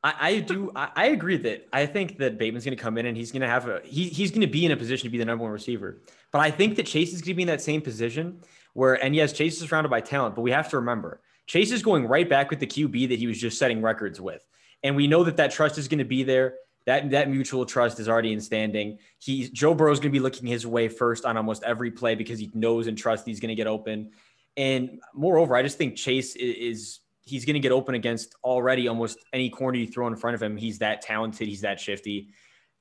[0.04, 3.06] I, I do I, I agree that I think that Bateman's going to come in
[3.06, 5.12] and he's going to have a he, he's going to be in a position to
[5.12, 6.02] be the number one receiver.
[6.32, 8.42] But I think that Chase is going to be in that same position
[8.74, 11.82] where and yes, Chase is surrounded by talent, but we have to remember Chase is
[11.82, 14.46] going right back with the QB that he was just setting records with,
[14.84, 16.56] and we know that that trust is going to be there.
[16.86, 19.00] That, that mutual trust is already in standing.
[19.20, 22.16] He Joe Burrow is going to be looking his way first on almost every play
[22.16, 24.12] because he knows and trusts he's going to get open.
[24.56, 28.88] And moreover, I just think Chase is, is he's going to get open against already
[28.88, 30.56] almost any corner you throw in front of him.
[30.56, 31.48] He's that talented.
[31.48, 32.30] He's that shifty.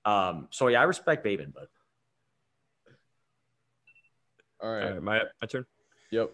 [0.05, 1.69] Um, so yeah, I respect Bateman, but
[4.61, 4.93] All All right.
[4.93, 5.67] right, my my turn.
[6.11, 6.31] Yep.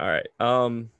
[0.00, 0.26] All right.
[0.40, 0.90] Um,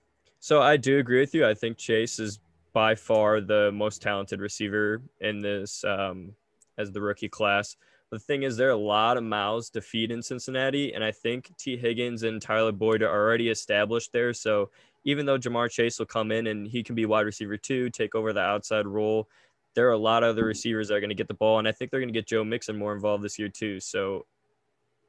[0.40, 1.46] so I do agree with you.
[1.46, 2.38] I think Chase is
[2.72, 6.32] by far the most talented receiver in this um,
[6.76, 7.76] as the rookie class.
[8.10, 11.12] The thing is, there are a lot of mouths to feed in Cincinnati, and I
[11.12, 14.32] think Tee Higgins and Tyler Boyd are already established there.
[14.32, 14.70] So
[15.04, 18.14] even though Ja'Marr Chase will come in and he can be wide receiver two, take
[18.14, 19.28] over the outside role,
[19.74, 21.68] there are a lot of other receivers that are going to get the ball, and
[21.68, 23.78] I think they're going to get Joe Mixon more involved this year too.
[23.80, 24.24] So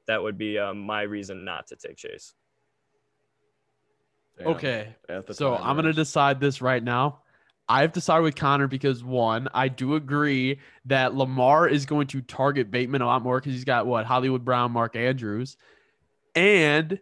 [0.10, 2.34] that would be um, my reason not to take Chase.
[4.40, 4.48] Damn.
[4.48, 4.96] Okay.
[5.32, 7.20] So I'm gonna decide this right now.
[7.68, 12.72] I've decided with Connor because one, I do agree that Lamar is going to target
[12.72, 15.58] Bateman a lot more because he's got what Hollywood Brown, Mark Andrews,
[16.34, 17.00] and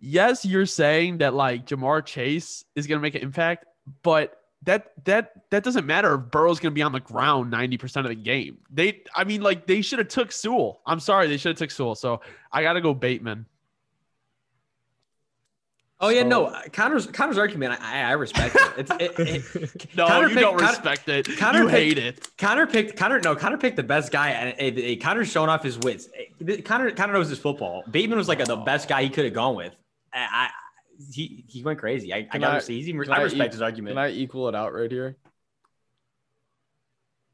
[0.00, 3.66] yes, you're saying that like Ja'Marr Chase is gonna make an impact,
[4.02, 8.08] but that that that doesn't matter if Burrow's gonna be on the ground 90% of
[8.08, 8.58] the game.
[8.70, 10.80] They, I mean, like they should have took Sewell.
[10.86, 11.94] I'm sorry, they should have took Sewell.
[11.94, 12.20] So
[12.52, 13.46] I gotta go Bateman.
[16.00, 18.72] oh yeah, So- no, Connor's Connor's argument, I, I respect it.
[18.78, 21.38] It's it, it, No, Connor you picked- don't Connor- respect it.
[21.38, 22.28] Connor you picked- hate it.
[22.38, 23.20] Connor picked Connor.
[23.20, 26.08] No, Connor picked the best guy, and eh, Connor's showing off his wits.
[26.64, 27.82] Connor Connor knows his football.
[27.90, 29.74] Bateman was like the best guy he could have gone with.
[30.14, 30.48] I, I
[31.10, 32.12] he he went crazy.
[32.12, 32.76] I, I Can got I- see.
[32.76, 33.94] He's even, I I respect eat- his argument.
[33.96, 35.16] Can I equal it out right here?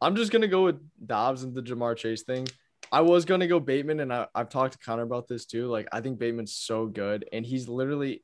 [0.00, 2.46] I'm just gonna go with Dobbs and the Ja'Marr Chase thing.
[2.92, 5.66] I was gonna go Bateman, and I, I've talked to Connor about this too.
[5.66, 8.22] Like, I think Bateman's so good, and he's literally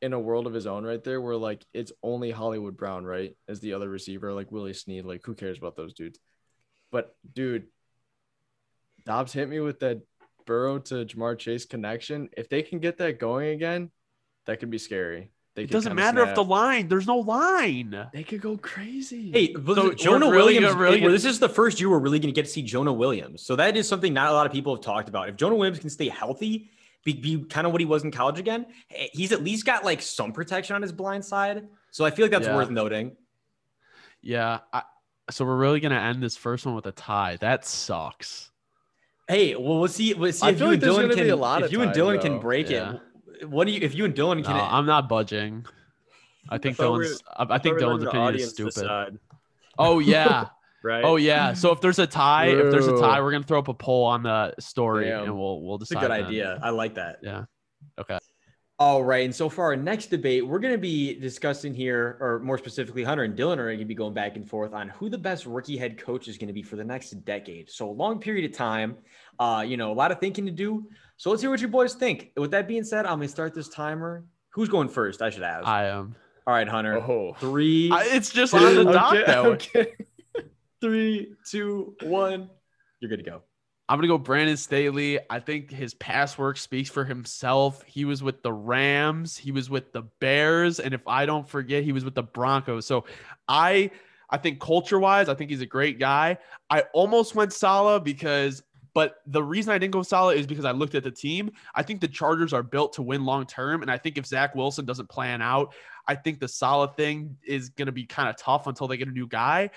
[0.00, 3.36] in a world of his own right there, where like it's only Hollywood Brown, right,
[3.48, 5.04] as the other receiver, like Willie Snead.
[5.04, 6.20] Like, who cares about those dudes?
[6.92, 7.66] But dude,
[9.04, 10.00] Dobbs hit me with that
[10.46, 12.28] Burrow to Ja'Marr Chase connection.
[12.36, 13.90] If they can get that going again,
[14.48, 15.30] that could be scary.
[15.54, 16.88] They It doesn't kinda matter if the line.
[16.88, 18.08] There's no line.
[18.12, 19.30] They could go crazy.
[19.30, 20.74] Hey, but So Jonah we're really Williams.
[20.76, 22.62] really well, gonna- this is the first year we're really going to get to see
[22.62, 23.42] Jonah Williams.
[23.42, 25.28] So that is something not a lot of people have talked about.
[25.28, 26.70] If Jonah Williams can stay healthy,
[27.04, 29.84] be, be kind of what he was in college again, eh, he's at least got
[29.84, 31.68] like some protection on his blind side.
[31.90, 32.56] So I feel like that's Yeah.
[32.56, 33.16] worth noting.
[34.22, 34.60] Yeah.
[34.72, 34.82] I,
[35.30, 37.36] so we're really gonna end this first one with a tie.
[37.40, 38.50] That sucks.
[39.26, 40.14] Hey, well, we'll see.
[40.14, 41.24] We'll see I if feel you like and there's Dylan can.
[41.24, 42.92] be a lot if of you and ties, Dylan can break Yeah.
[42.94, 43.00] it,
[43.46, 43.80] what do you?
[43.82, 45.64] If you and Dylan No, can, I'm not budging.
[46.48, 47.22] I think thought we Dylan's.
[47.36, 48.74] I, I think Throw it on Dylan's opinion is stupid.
[48.74, 49.18] decide,
[49.78, 50.46] Oh yeah.
[50.82, 51.04] right?
[51.04, 51.52] Oh yeah.
[51.54, 54.04] So if there's a tie, if there's a tie, we're gonna throw up a poll
[54.04, 55.24] on the story Damn.
[55.24, 55.96] and we'll we'll decide.
[55.98, 56.24] it's a good then.
[56.26, 56.60] idea.
[56.62, 57.18] I like that.
[57.22, 57.44] Yeah.
[57.98, 58.18] Okay.
[58.80, 59.24] All right.
[59.24, 63.02] And so for our next debate, we're going to be discussing here, or more specifically,
[63.02, 65.46] Hunter and Dylan are going to be going back and forth on who the best
[65.46, 67.68] rookie head coach is going to be for the next decade.
[67.70, 68.96] So a long period of time,
[69.40, 70.88] uh, you know, a lot of thinking to do.
[71.18, 72.30] So let's hear what you boys think.
[72.36, 74.24] With that being said, I'm going to start this timer.
[74.50, 75.20] Who's going first?
[75.20, 75.66] I should ask.
[75.66, 76.14] I am.
[76.46, 76.96] All right, Hunter.
[76.96, 77.34] Oh.
[77.38, 77.90] Three.
[77.92, 79.56] I, it's just on the I'm dock kid- that way.
[79.56, 79.92] kidding.
[80.80, 82.48] three, two, one.
[83.00, 83.42] You're good to go.
[83.88, 85.18] I'm gonna go Brandon Staley.
[85.30, 87.82] I think his pass work speaks for himself.
[87.84, 91.84] He was with the Rams, he was with the Bears, and if I don't forget,
[91.84, 92.84] he was with the Broncos.
[92.86, 93.06] So
[93.48, 93.90] I
[94.28, 96.36] I think culture wise, I think he's a great guy.
[96.68, 98.62] I almost went Saleh because
[98.98, 101.52] but the reason I didn't go Saleh is because I looked at the team.
[101.72, 103.82] I think the Chargers are built to win long term.
[103.82, 105.72] And I think if Zach Wilson doesn't plan out,
[106.08, 109.06] I think the Saleh thing is going to be kind of tough until they get
[109.06, 109.70] a new guy.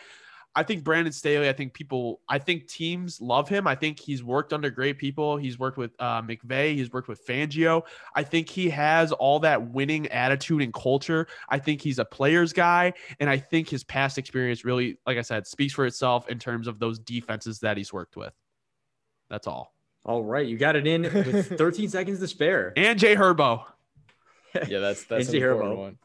[0.55, 3.67] I think Brandon Staley, I think people, I think teams love him.
[3.67, 5.37] I think he's worked under great people.
[5.37, 7.83] He's worked with uh, McVay, he's worked with Fangio.
[8.15, 11.27] I think he has all that winning attitude and culture.
[11.47, 12.93] I think he's a player's guy.
[13.19, 16.65] And I think his past experience really, like I said, speaks for itself in terms
[16.65, 18.33] of those defenses that he's worked with.
[19.31, 19.73] That's all.
[20.03, 20.45] All right.
[20.45, 22.73] You got it in with 13 seconds to spare.
[22.75, 23.63] And Jay Herbo.
[24.67, 25.77] Yeah, that's that's an important Herbo.
[25.77, 25.97] one.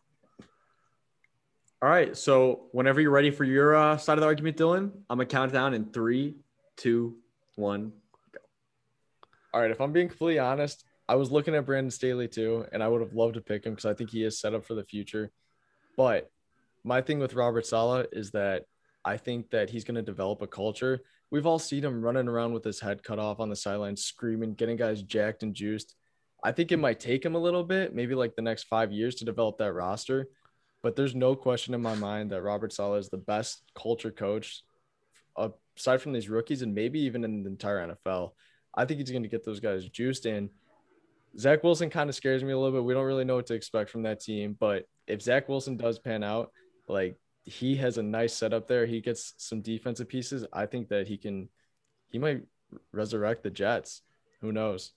[1.83, 2.17] All right.
[2.17, 5.35] So whenever you're ready for your uh, side of the argument, Dylan, I'm going to
[5.35, 6.37] count down in three,
[6.77, 7.17] two,
[7.57, 7.93] one,
[8.31, 8.39] go.
[9.53, 12.83] All right, if I'm being completely honest, I was looking at Brandon Staley too, and
[12.83, 14.75] I would have loved to pick him because I think he is set up for
[14.75, 15.33] the future.
[15.97, 16.31] But
[16.85, 18.67] my thing with Robert Saleh is that
[19.07, 21.01] I think that he's going to develop a culture.
[21.31, 24.55] We've all seen him running around with his head cut off on the sideline, screaming,
[24.55, 25.95] getting guys jacked and juiced.
[26.43, 29.15] I think it might take him a little bit, maybe like the next five years
[29.17, 30.27] to develop that roster.
[30.83, 34.63] But there's no question in my mind that Robert Saleh is the best culture coach
[35.37, 38.33] uh, aside from these rookies and maybe even in the entire NFL.
[38.75, 40.51] I think he's going to get those guys juiced in.
[41.39, 42.85] Zach Wilson kind of scares me a little bit.
[42.85, 45.99] We don't really know what to expect from that team, but if Zach Wilson does
[45.99, 46.51] pan out,
[46.89, 47.17] like
[47.47, 48.85] he has a nice setup there.
[48.87, 50.45] He gets some defensive pieces.
[50.53, 51.49] I think that he can,
[52.11, 52.43] he might
[52.93, 54.03] resurrect the Jets.
[54.41, 54.93] Who knows?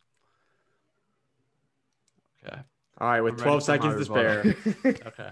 [2.45, 2.59] Okay.
[2.99, 4.97] All right, with I'm 12 ready for my seconds to spare.
[5.07, 5.29] Okay.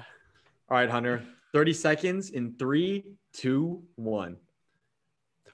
[0.70, 1.24] All right, Hunter.
[1.53, 4.38] 30 seconds in three, two, one.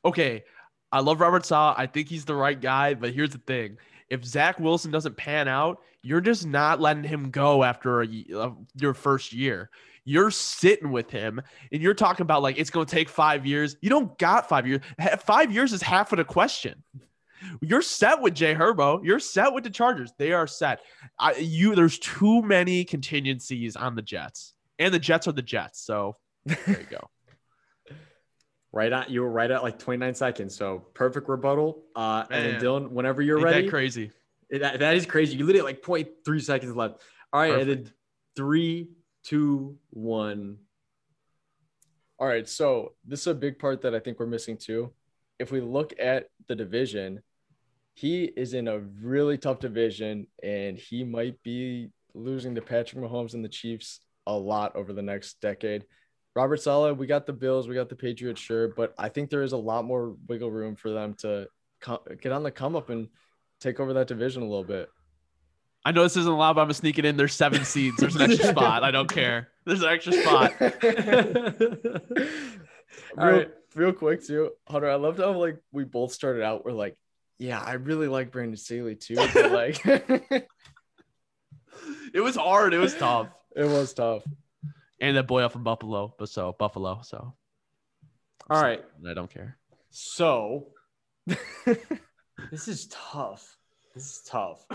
[0.03, 0.43] Okay.
[0.91, 1.75] I love Robert Saleh.
[1.77, 3.77] I think he's the right guy, but here's the thing.
[4.09, 8.25] If Zach Wilson doesn't pan out, you're just not letting him go after a, y-
[8.35, 9.69] uh, your first year.
[10.05, 11.41] You're sitting with him
[11.71, 13.77] and you're talking about like it's going to take five years.
[13.81, 14.81] You don't got five years.
[15.19, 16.83] Five years is half of the question.
[17.61, 19.03] You're set with Jay Herbo.
[19.03, 20.11] You're set with the Chargers.
[20.17, 20.81] They are set.
[21.19, 25.81] I, you there's too many contingencies on the Jets, and the Jets are the Jets.
[25.81, 27.09] So there you go.
[28.75, 29.05] Right on.
[29.07, 30.55] You were right at like 29 seconds.
[30.55, 31.83] So perfect rebuttal.
[31.95, 33.61] Uh, and then Dylan, whenever you're Ain't ready.
[33.61, 34.11] that crazy?
[34.49, 35.37] That, that is crazy.
[35.37, 37.03] You literally like 0.3 seconds left.
[37.31, 37.53] All right.
[37.53, 37.91] And then
[38.35, 38.89] three,
[39.23, 40.57] two, one.
[42.19, 42.47] All right.
[42.47, 44.93] So this is a big part that I think we're missing too.
[45.39, 47.21] If we look at the division,
[47.95, 53.33] he is in a really tough division and he might be losing to Patrick Mahomes
[53.33, 55.85] and the Chiefs a lot over the next decade.
[56.35, 59.43] Robert Saleh, we got the Bills, we got the Patriots, sure, but I think there
[59.43, 61.47] is a lot more wiggle room for them to
[61.79, 63.07] co- get on the come up and
[63.59, 64.89] take over that division a little bit.
[65.85, 67.17] I know this isn't allowed, but I'm gonna sneak it in.
[67.17, 67.97] There's seven seeds.
[67.97, 68.83] There's an extra spot.
[68.83, 69.49] I don't care.
[69.65, 70.53] There's an extra spot.
[70.59, 72.29] real,
[73.17, 73.51] All right.
[73.75, 74.89] real quick too, Hunter.
[74.89, 76.63] I loved how like we both started out.
[76.63, 76.95] We're like,
[77.37, 80.47] yeah, I really like Brandon Staley too, but like it
[82.13, 82.73] It was hard.
[82.73, 83.27] It was tough.
[83.55, 84.23] It was tough.
[85.01, 87.01] And that boy up from Buffalo, but so Buffalo.
[87.03, 87.33] So
[88.49, 88.83] All right.
[89.07, 89.57] I don't care.
[89.89, 90.67] So
[91.25, 93.57] this is tough.
[93.93, 94.65] This is tough.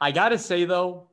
[0.00, 1.08] I gotta say though,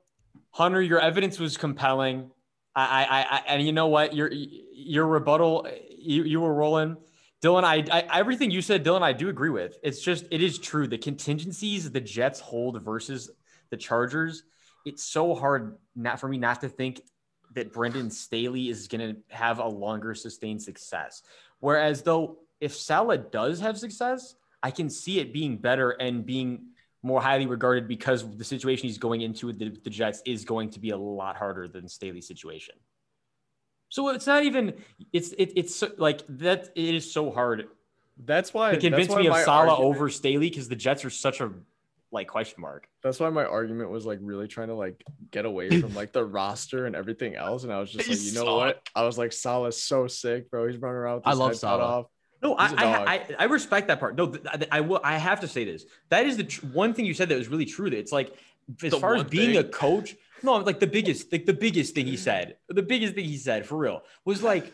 [0.51, 2.31] Hunter, your evidence was compelling.
[2.75, 4.15] I, I, I and you know what?
[4.15, 6.97] Your your rebuttal, you, you were rolling.
[7.43, 9.77] Dylan, I, I everything you said, Dylan, I do agree with.
[9.83, 10.87] It's just it is true.
[10.87, 13.31] The contingencies the Jets hold versus
[13.69, 14.43] the Chargers,
[14.85, 17.01] it's so hard not for me not to think
[17.53, 21.23] that Brandon Staley is going to have a longer sustained success.
[21.59, 26.67] Whereas though, if Saleh does have success, I can see it being better and being
[27.03, 30.69] more highly regarded because the situation he's going into with the, the Jets is going
[30.71, 32.75] to be a lot harder than Staley's situation.
[33.89, 34.73] So it's not even
[35.11, 36.69] it's it, it's so, like that.
[36.75, 37.67] It is so hard
[38.23, 41.09] That's why to convince why me of Saleh argument- over Staley because the Jets are
[41.09, 41.51] such a
[42.13, 42.87] like question mark.
[43.03, 46.23] That's why my argument was like really trying to like get away from like the
[46.23, 48.55] roster and everything else, and I was just like, you know suck.
[48.55, 48.89] what?
[48.95, 50.67] I was like, Saleh's so sick, bro.
[50.67, 51.81] He's running around with I love Saleh.
[51.81, 52.05] off.
[52.41, 53.13] No, I, I.
[53.13, 54.15] I I respect that part.
[54.15, 54.99] No, th- th- I will.
[55.03, 55.85] I have to say this.
[56.09, 57.89] That is the tr- one thing you said that was really true.
[57.89, 58.35] That it's like
[58.83, 59.57] as The far as being thing.
[59.57, 60.15] a coach.
[60.43, 62.57] No, like the biggest, like the biggest thing he said.
[62.67, 64.73] The biggest thing he said for real was like.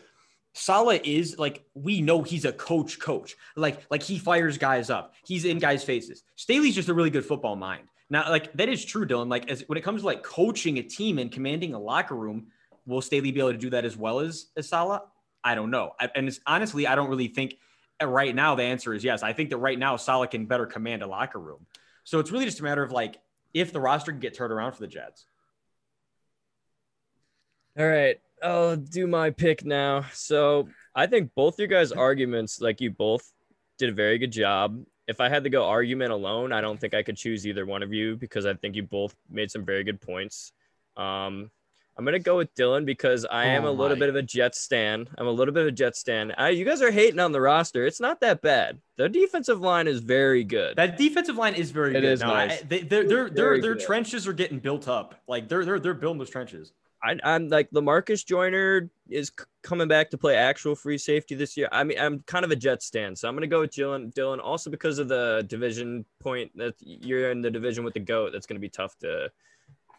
[0.54, 3.36] Saleh is like we know he's a coach coach.
[3.54, 5.14] Like like he fires guys up.
[5.24, 6.24] He's in guys' faces.
[6.34, 7.82] Staley's just a really good football mind.
[8.10, 9.28] Now like that is true Dylan.
[9.30, 12.48] Like as when it comes to like coaching a team and commanding a locker room,
[12.86, 15.02] will Staley be able to do that as well as, as Saleh?
[15.44, 15.92] I don't know.
[16.14, 17.54] And it's, honestly, I don't really think
[18.02, 19.22] uh, right now the answer is yes.
[19.22, 21.66] I think that right now Saleh can better command a locker room.
[22.04, 23.18] So it's really just a matter of like
[23.54, 25.26] if the roster can get turned around for the Jets.
[27.78, 30.04] All right, I'll do my pick now.
[30.12, 33.32] So I think both your guys' arguments, like you both
[33.78, 34.82] did a very good job.
[35.06, 37.82] If I had to go argument alone, I don't think I could choose either one
[37.82, 40.52] of you because I think you both made some very good points.
[40.96, 41.50] Um,
[41.98, 44.00] I'm gonna go with Dylan because I am Oh a little my.
[44.00, 45.08] bit of a Jets stan.
[45.18, 46.32] I'm a little bit of a Jets stan.
[46.38, 47.86] I, you guys are hating on the roster.
[47.86, 48.78] It's not that bad.
[48.96, 50.76] The defensive line is very good.
[50.76, 52.04] That defensive line is very It good.
[52.04, 52.62] is No, I- nice.
[52.62, 53.84] they, their their their, Very their good.
[53.84, 55.16] trenches are getting built up.
[55.26, 56.72] Like they're they're they're building those trenches.
[57.02, 61.56] I, I'm like Lamarcus Joyner is c- coming back to play actual free safety this
[61.56, 61.68] year.
[61.72, 64.12] I mean, I'm kind of a Jets stan, so I'm gonna go with Dylan.
[64.14, 68.30] Dylan, also because of the division point that you're in the division with the goat.
[68.32, 69.30] That's gonna be tough to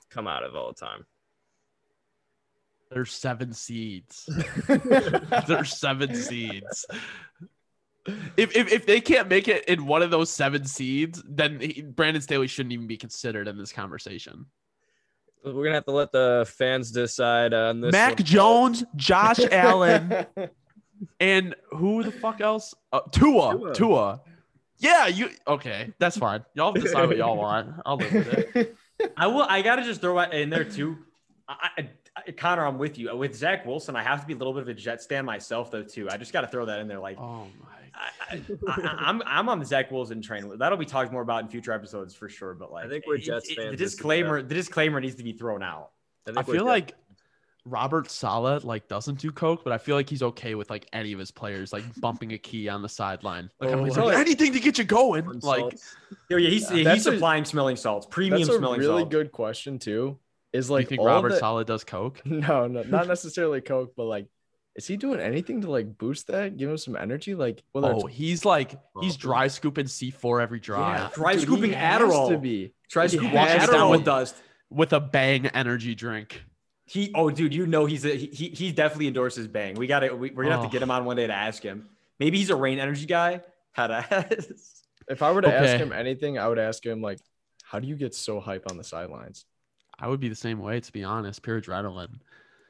[0.10, 1.06] come out of all the time.
[2.92, 4.28] There's seven seeds.
[5.48, 6.86] There's seven seeds.
[8.38, 11.82] If, if if they can't make it in one of those seven seeds, then he,
[11.82, 14.48] Brandon Staley shouldn't even be considered in this conversation.
[15.44, 17.92] We're gonna have to let the fans decide on this.
[17.92, 18.26] Mac one.
[18.26, 20.26] Jones, Josh Allen,
[21.20, 22.74] and who the fuck else?
[22.92, 23.74] Uh, Tua, Tua.
[23.74, 24.22] Tua.
[24.80, 25.94] Yeah, you okay?
[26.00, 26.44] That's fine.
[26.56, 27.76] Y'all decide what y'all want.
[27.86, 28.78] I'll live with it.
[29.16, 29.44] I will.
[29.44, 30.98] I gotta just throw it in there too.
[31.48, 31.90] I, I, I,
[32.38, 33.12] Connor, I'm with you.
[33.12, 35.26] Uh, with Zach Wilson, I have to be a little bit of a Jet stand
[35.26, 35.84] myself, though.
[35.84, 36.10] Too.
[36.10, 37.00] I just got to throw that in there.
[37.00, 37.68] Like, Oh my.
[38.32, 40.58] I, I, I, I'm I'm on the Zach Wilson train.
[40.58, 42.54] That'll be talked more about in future episodes for sure.
[42.54, 45.24] But like, I think we're it- Jets it- fans The disclaimer, the disclaimer needs to
[45.24, 45.90] be thrown out.
[46.28, 46.64] I, I feel good.
[46.66, 46.94] like
[47.66, 51.12] Robert Saleh like doesn't do coke, but I feel like he's okay with like any
[51.14, 53.50] of his players like bumping a key on the sideline.
[53.60, 55.28] Like, Oh, like- like anything to get you going.
[55.42, 55.78] Like.
[56.30, 58.48] Yeah, yeah, he's, Yeah, he's that's a- supplying smelling salts, premium smelling salts.
[58.48, 59.12] That's a smelling really salts.
[59.12, 60.18] good question too.
[60.54, 62.22] Is do like you think Robert the- Saleh does coke?
[62.26, 64.28] No, no, not necessarily Coke, but like,
[64.76, 67.36] is he doing anything to like boost that, give him some energy?
[67.36, 71.40] Like, whether Oh, it's he's like he's dry scooping C4 every drive Yeah, Dry dude,
[71.42, 72.30] he scooping has Adderall.
[72.30, 72.74] to be.
[72.90, 73.98] Try He scooping to Adderall be.
[73.98, 74.36] with dust.
[74.70, 76.44] with a bang energy drink.
[76.86, 79.76] He, oh, dude, you know he's a, he, he he definitely endorses Bang.
[79.76, 80.68] We got to we, we're gonna have Oh.
[80.68, 81.88] to get him on one day to ask him.
[82.20, 83.42] Maybe he's a Reign energy guy.
[83.74, 84.26] How to
[85.08, 87.20] If I were to ask him anything, I would ask him like,
[87.64, 89.46] how do you get so hype on the sidelines?
[90.00, 91.42] I would be the same way, to be honest.
[91.44, 92.20] Pure adrenaline.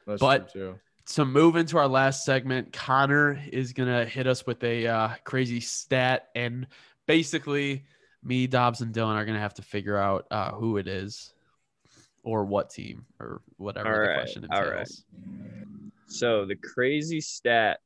[0.06, 0.78] That's But- true too.
[1.14, 5.58] To move into our last segment, Connor is gonna hit us with a uh, crazy
[5.58, 6.68] stat, and
[7.06, 7.84] basically,
[8.22, 11.34] me, Dobbs, and Dylan are gonna have to figure out uh, who it is,
[12.22, 14.70] or what team, or whatever All the right, question entails.
[14.72, 14.88] right.
[16.06, 17.80] So the crazy stat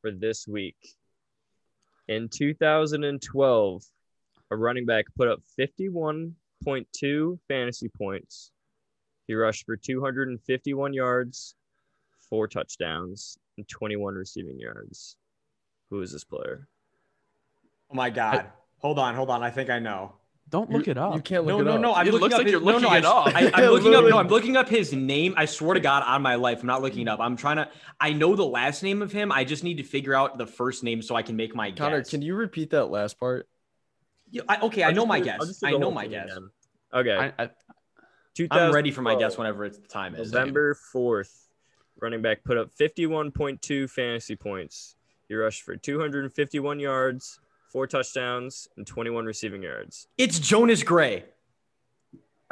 [0.00, 0.76] for this week
[2.06, 3.82] in 2012,
[4.52, 8.52] a running back put up 51.2 fantasy points.
[9.30, 11.54] He rushed for 251 yards,
[12.28, 15.14] four touchdowns, and 21 receiving yards.
[15.88, 16.66] Who is this player?
[17.92, 18.46] Oh my god.
[18.78, 19.44] hold on, hold on.
[19.44, 20.14] I think I know.
[20.48, 21.14] Don't look You- it up.
[21.14, 21.80] You can't look No, it no, up.
[21.80, 21.94] no.
[21.94, 23.26] I'm It looking looks up like his, you're no, no, looking it up.
[23.28, 24.04] I, am looking up.
[24.04, 24.18] No.
[24.18, 25.34] I'm looking up his name.
[25.36, 27.20] I swear to God, on my life, I'm not looking it up.
[27.20, 27.68] I'm trying to.
[28.00, 29.30] I know the last name of him.
[29.30, 31.78] I just need to figure out the first name so I can make my guess.
[31.78, 32.10] Connor, guess.
[32.10, 33.48] can you repeat that last part?
[34.28, 35.62] You- I, okay, I I'll know my guess.
[35.62, 36.32] I know my guess.
[36.32, 36.50] again.
[36.92, 37.32] Okay.
[37.38, 37.50] I, I,
[38.50, 39.18] I'm ready for my 2012.
[39.20, 40.32] guess whenever it's the time is.
[40.32, 41.48] November 4th,
[42.00, 44.96] running back put up 51.2 fantasy points.
[45.28, 50.08] He rushed for 251 yards, four touchdowns, and 21 receiving yards.
[50.18, 51.24] It's Jonas Gray.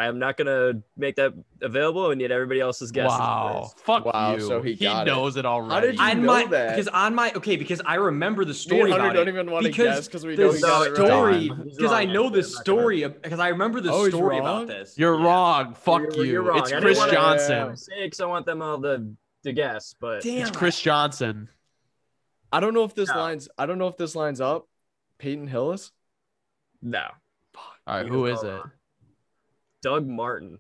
[0.01, 3.19] I am not going to make that available and need everybody else's guesses.
[3.19, 4.41] wow, fuck Wow, you.
[4.47, 5.11] so he got it.
[5.11, 5.75] knows it, already.
[5.75, 6.71] How did you On know my that?
[6.71, 9.33] because on my okay because I remember the story about don't it.
[9.33, 10.97] even want to because guess because we the know he got it right.
[11.09, 12.45] story because I know the actually.
[12.45, 14.65] I'm not gonna- story because I remember the Oh, story wrong?
[14.65, 14.97] about this.
[14.97, 15.27] You're Yeah.
[15.27, 15.75] wrong.
[15.75, 16.23] Fuck You're- you.
[16.25, 16.59] you're wrong.
[16.61, 17.77] It's Chris wanna- Johnson.
[17.77, 19.05] Say because I want them all to,
[19.43, 20.43] to guess, but Damn.
[20.47, 21.49] It's Chris Johnson.
[22.53, 23.17] I don't know if this No.
[23.19, 23.49] lines.
[23.59, 24.69] I don't know if this lines up.
[25.19, 25.91] Peyton Hillis.
[26.81, 27.03] no.
[27.89, 28.71] All right, who is who guys it?
[29.85, 29.95] Wrong.
[29.95, 30.59] Doug Martin.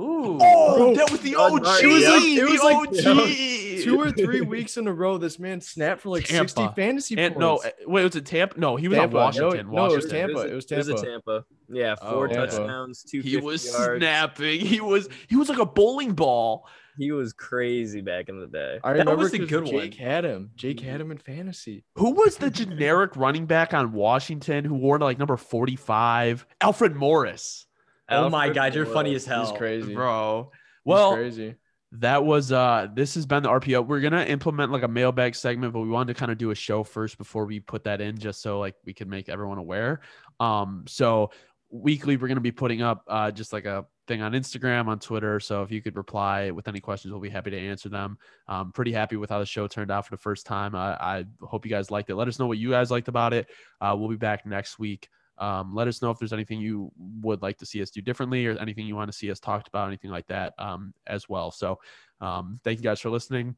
[0.00, 1.62] Ooh, Oh, that was the Doug OG.
[1.64, 2.42] Martin, yeah.
[2.42, 6.08] It was like- the Two or three weeks in a row, this man snapped for
[6.10, 6.48] like Tampa.
[6.48, 7.40] sixty fantasy And points.
[7.40, 8.58] no, uh, wait, was it Tampa?
[8.58, 9.16] No, he was Tampa.
[9.18, 9.72] on No, Washington.
[9.74, 10.40] no, it was Tampa.
[10.46, 10.88] It was Tampa.
[10.88, 11.10] It was a Tampa.
[11.10, 11.44] Tampa.
[11.68, 12.46] Yeah, Oh, four Tampa.
[12.46, 13.98] touchdowns, two He was yards.
[14.00, 14.60] snapping.
[14.60, 16.66] He was he was like a bowling ball.
[16.96, 18.78] He was crazy back in the day.
[18.84, 19.82] I That remember was a 'cause good Jake one.
[19.84, 20.50] Jake had him.
[20.56, 21.84] Jake had him in fantasy.
[21.96, 26.46] Who was the generic running back on Washington who wore like number 45?
[26.60, 27.66] Alfred Morris.
[28.12, 29.22] Oh my Alfred god, you're funny Morris.
[29.24, 29.46] as hell.
[29.46, 29.94] He's crazy.
[29.94, 30.50] Bro.
[30.52, 31.54] He's Well, crazy.
[31.92, 33.86] that was uh this has been the RPO.
[33.86, 36.54] We're gonna implement like a mailbag segment, but we wanted to kind of do a
[36.54, 40.00] show first before we put that in, just so like we could make everyone aware.
[40.40, 41.30] Um, so
[41.70, 45.38] weekly we're gonna be putting up uh just like a thing on Instagram, on Twitter.
[45.38, 48.18] So if you could reply with any questions, we'll be happy to answer them.
[48.48, 50.74] Um, pretty happy with how the show turned out for the first time.
[50.74, 52.16] I, I hope you guys liked it.
[52.16, 53.46] Let us know what you guys liked about it.
[53.80, 55.08] Uh, we'll be back next week.
[55.38, 58.46] Um, let us know if there's anything you would like to see us do differently
[58.46, 61.50] or anything you want to see us talked about, anything like that um, as well.
[61.50, 61.78] So
[62.20, 63.56] um, thank you guys for listening.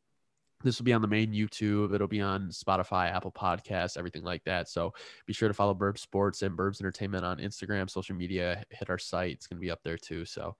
[0.62, 1.95] This will be on the main YouTube.
[1.95, 4.68] It'll be on Spotify, Apple Podcasts, everything like that.
[4.68, 4.95] So
[5.27, 8.64] be sure to follow Burb Sports and Burbs Entertainment on Instagram, social media.
[8.70, 10.25] Hit our site; it's going to be up there too.
[10.25, 10.57] So,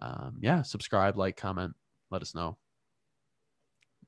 [0.00, 1.74] um, yeah, subscribe, like, comment,
[2.12, 2.58] let us know.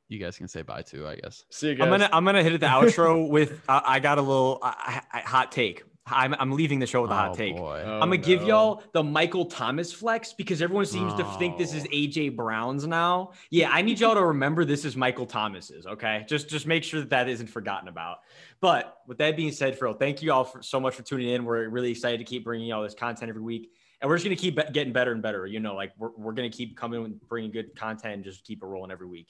[0.08, 1.44] You guys can say bye too, I guess.
[1.50, 1.86] See you guys.
[1.86, 4.72] I'm gonna I'm gonna hit it the outro with uh, I got a little uh,
[5.10, 5.84] hot take.
[6.06, 7.54] I'm I'm leaving the show with a hot Oh, take.
[7.56, 11.72] Oh, I'm gonna give y'all the Michael Thomas flex because everyone seems to think this
[11.72, 11.94] is oh.
[11.94, 13.32] AJ Brown's now.
[13.50, 15.86] Yeah, I need y'all to remember this is Michael Thomas's.
[15.86, 18.18] Okay, just just make sure that that isn't forgotten about.
[18.60, 21.44] But with that being said, Phil, thank you all for so much for tuning in.
[21.44, 24.36] We're really excited to keep bringing y'all this content every week, and we're just gonna
[24.36, 25.46] keep getting better and better.
[25.46, 28.62] You know, like we're we're gonna keep coming and bringing good content and just keep
[28.62, 29.28] it rolling every week.